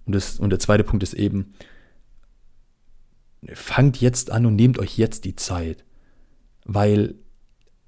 Und, 0.04 0.14
das, 0.14 0.38
und 0.38 0.50
der 0.50 0.58
zweite 0.58 0.84
Punkt 0.84 1.02
ist 1.02 1.14
eben, 1.14 1.54
fangt 3.54 4.00
jetzt 4.00 4.30
an 4.30 4.46
und 4.46 4.56
nehmt 4.56 4.78
euch 4.78 4.98
jetzt 4.98 5.24
die 5.24 5.36
Zeit. 5.36 5.84
Weil 6.64 7.14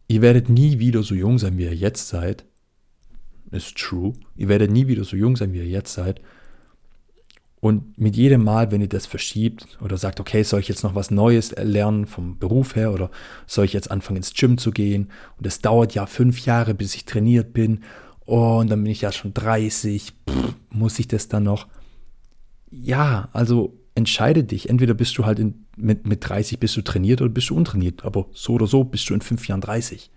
ihr 0.08 0.22
werdet 0.22 0.48
nie 0.48 0.78
wieder 0.78 1.02
so 1.02 1.14
jung 1.14 1.38
sein, 1.38 1.58
wie 1.58 1.64
ihr 1.64 1.74
jetzt 1.74 2.08
seid 2.08 2.44
ist 3.54 3.76
true. 3.76 4.12
Ihr 4.36 4.48
werdet 4.48 4.70
nie 4.70 4.86
wieder 4.86 5.04
so 5.04 5.16
jung 5.16 5.36
sein, 5.36 5.52
wie 5.52 5.58
ihr 5.58 5.66
jetzt 5.66 5.94
seid. 5.94 6.20
Und 7.60 7.98
mit 7.98 8.14
jedem 8.14 8.44
Mal, 8.44 8.70
wenn 8.70 8.82
ihr 8.82 8.90
das 8.90 9.06
verschiebt 9.06 9.78
oder 9.80 9.96
sagt, 9.96 10.20
okay, 10.20 10.42
soll 10.42 10.60
ich 10.60 10.68
jetzt 10.68 10.82
noch 10.82 10.94
was 10.94 11.10
Neues 11.10 11.54
lernen 11.56 12.04
vom 12.06 12.38
Beruf 12.38 12.76
her 12.76 12.92
oder 12.92 13.10
soll 13.46 13.64
ich 13.64 13.72
jetzt 13.72 13.90
anfangen 13.90 14.18
ins 14.18 14.34
Gym 14.34 14.58
zu 14.58 14.70
gehen 14.70 15.08
und 15.38 15.46
es 15.46 15.60
dauert 15.62 15.94
ja 15.94 16.04
fünf 16.04 16.44
Jahre, 16.44 16.74
bis 16.74 16.94
ich 16.94 17.06
trainiert 17.06 17.54
bin 17.54 17.80
oh, 18.26 18.58
und 18.58 18.70
dann 18.70 18.82
bin 18.82 18.92
ich 18.92 19.00
ja 19.00 19.12
schon 19.12 19.32
30, 19.32 20.12
Pff, 20.28 20.54
muss 20.68 20.98
ich 20.98 21.08
das 21.08 21.28
dann 21.28 21.44
noch? 21.44 21.66
Ja, 22.70 23.30
also 23.32 23.72
entscheide 23.94 24.44
dich. 24.44 24.68
Entweder 24.68 24.92
bist 24.92 25.16
du 25.16 25.24
halt 25.24 25.38
in, 25.38 25.64
mit, 25.74 26.06
mit 26.06 26.28
30 26.28 26.58
bist 26.58 26.76
du 26.76 26.82
trainiert 26.82 27.22
oder 27.22 27.30
bist 27.30 27.48
du 27.48 27.56
untrainiert, 27.56 28.04
aber 28.04 28.26
so 28.32 28.52
oder 28.52 28.66
so 28.66 28.84
bist 28.84 29.08
du 29.08 29.14
in 29.14 29.22
fünf 29.22 29.48
Jahren 29.48 29.62
30 29.62 30.10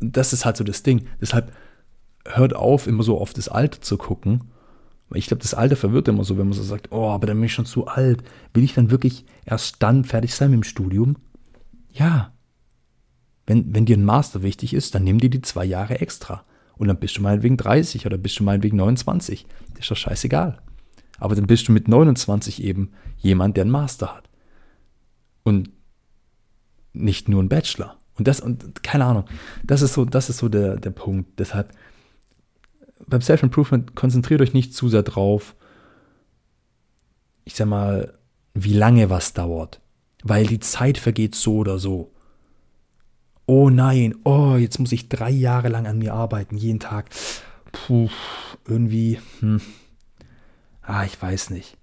das 0.00 0.32
ist 0.32 0.44
halt 0.44 0.56
so 0.56 0.64
das 0.64 0.82
Ding. 0.82 1.06
Deshalb 1.20 1.52
hört 2.26 2.54
auf, 2.54 2.86
immer 2.86 3.02
so 3.02 3.18
auf 3.18 3.32
das 3.32 3.48
Alte 3.48 3.80
zu 3.80 3.96
gucken. 3.96 4.44
Ich 5.14 5.26
glaube, 5.26 5.42
das 5.42 5.54
Alter 5.54 5.76
verwirrt 5.76 6.08
immer 6.08 6.24
so, 6.24 6.36
wenn 6.36 6.48
man 6.48 6.52
so 6.52 6.62
sagt, 6.62 6.92
oh, 6.92 7.08
aber 7.08 7.26
dann 7.26 7.38
bin 7.38 7.46
ich 7.46 7.54
schon 7.54 7.64
zu 7.64 7.86
alt. 7.86 8.22
Will 8.52 8.64
ich 8.64 8.74
dann 8.74 8.90
wirklich 8.90 9.24
erst 9.46 9.82
dann 9.82 10.04
fertig 10.04 10.34
sein 10.34 10.50
mit 10.50 10.58
dem 10.58 10.64
Studium? 10.64 11.16
Ja. 11.92 12.32
Wenn, 13.46 13.74
wenn 13.74 13.86
dir 13.86 13.96
ein 13.96 14.04
Master 14.04 14.42
wichtig 14.42 14.74
ist, 14.74 14.94
dann 14.94 15.04
nimm 15.04 15.18
dir 15.18 15.30
die 15.30 15.40
zwei 15.40 15.64
Jahre 15.64 16.00
extra. 16.00 16.44
Und 16.76 16.88
dann 16.88 16.98
bist 16.98 17.16
du 17.16 17.22
meinetwegen 17.22 17.56
30 17.56 18.04
oder 18.04 18.18
bist 18.18 18.38
du 18.38 18.44
meinetwegen 18.44 18.76
29. 18.76 19.46
Das 19.70 19.80
ist 19.80 19.90
doch 19.90 19.96
scheißegal. 19.96 20.60
Aber 21.18 21.34
dann 21.34 21.46
bist 21.46 21.66
du 21.68 21.72
mit 21.72 21.88
29 21.88 22.62
eben 22.62 22.92
jemand, 23.16 23.56
der 23.56 23.62
einen 23.62 23.70
Master 23.70 24.14
hat. 24.14 24.28
Und 25.42 25.70
nicht 26.92 27.28
nur 27.28 27.42
ein 27.42 27.48
Bachelor. 27.48 27.97
Und 28.18 28.26
das, 28.26 28.40
und 28.40 28.82
keine 28.82 29.04
Ahnung, 29.04 29.24
das 29.64 29.82
ist 29.82 29.94
so, 29.94 30.04
das 30.04 30.28
ist 30.28 30.38
so 30.38 30.48
der, 30.48 30.76
der 30.76 30.90
Punkt. 30.90 31.38
Deshalb, 31.38 31.72
beim 33.06 33.20
Self-Improvement 33.20 33.94
konzentriert 33.94 34.40
euch 34.40 34.52
nicht 34.52 34.74
zu 34.74 34.88
sehr 34.88 35.02
drauf, 35.02 35.54
ich 37.44 37.54
sag 37.54 37.68
mal, 37.68 38.18
wie 38.54 38.74
lange 38.74 39.08
was 39.08 39.32
dauert. 39.32 39.80
Weil 40.24 40.46
die 40.46 40.58
Zeit 40.58 40.98
vergeht 40.98 41.34
so 41.34 41.58
oder 41.58 41.78
so. 41.78 42.12
Oh 43.46 43.70
nein, 43.70 44.16
oh, 44.24 44.56
jetzt 44.56 44.78
muss 44.78 44.92
ich 44.92 45.08
drei 45.08 45.30
Jahre 45.30 45.68
lang 45.68 45.86
an 45.86 45.98
mir 45.98 46.12
arbeiten, 46.12 46.58
jeden 46.58 46.80
Tag. 46.80 47.10
Puh, 47.72 48.10
irgendwie, 48.66 49.20
hm. 49.40 49.60
Ah, 50.82 51.04
ich 51.04 51.20
weiß 51.20 51.50
nicht. 51.50 51.76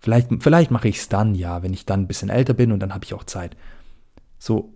Vielleicht, 0.00 0.28
vielleicht 0.40 0.70
mache 0.70 0.88
ich 0.88 0.98
es 0.98 1.08
dann, 1.08 1.34
ja, 1.34 1.62
wenn 1.62 1.74
ich 1.74 1.84
dann 1.84 2.00
ein 2.00 2.08
bisschen 2.08 2.30
älter 2.30 2.54
bin 2.54 2.72
und 2.72 2.80
dann 2.80 2.94
habe 2.94 3.04
ich 3.04 3.12
auch 3.12 3.24
Zeit. 3.24 3.56
So, 4.38 4.72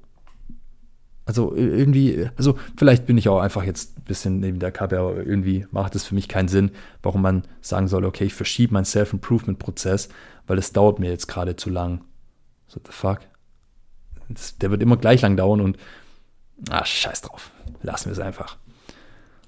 also 1.26 1.54
irgendwie, 1.54 2.28
also 2.37 2.58
vielleicht 2.76 3.06
bin 3.06 3.16
ich 3.16 3.28
auch 3.28 3.40
einfach 3.40 3.64
jetzt 3.64 3.98
ein 3.98 4.04
bisschen 4.04 4.40
neben 4.40 4.58
der 4.58 4.72
Kappe, 4.72 4.98
aber 4.98 5.16
irgendwie 5.16 5.66
macht 5.70 5.94
es 5.94 6.04
für 6.04 6.14
mich 6.14 6.28
keinen 6.28 6.48
Sinn, 6.48 6.70
warum 7.02 7.22
man 7.22 7.44
sagen 7.60 7.88
soll, 7.88 8.04
okay, 8.04 8.24
ich 8.24 8.34
verschiebe 8.34 8.74
meinen 8.74 8.84
Self-Improvement-Prozess, 8.84 10.10
weil 10.46 10.58
es 10.58 10.72
dauert 10.72 10.98
mir 10.98 11.10
jetzt 11.10 11.26
gerade 11.26 11.56
zu 11.56 11.70
lang. 11.70 12.02
So, 12.66 12.80
the 12.84 12.92
fuck? 12.92 13.20
Das, 14.28 14.58
der 14.58 14.70
wird 14.70 14.82
immer 14.82 14.96
gleich 14.96 15.22
lang 15.22 15.37
dauern 15.37 15.60
und, 15.60 15.78
ah, 16.68 16.84
scheiß 16.84 17.22
drauf. 17.22 17.50
Lassen 17.82 18.06
wir 18.06 18.12
es 18.12 18.18
einfach. 18.18 18.58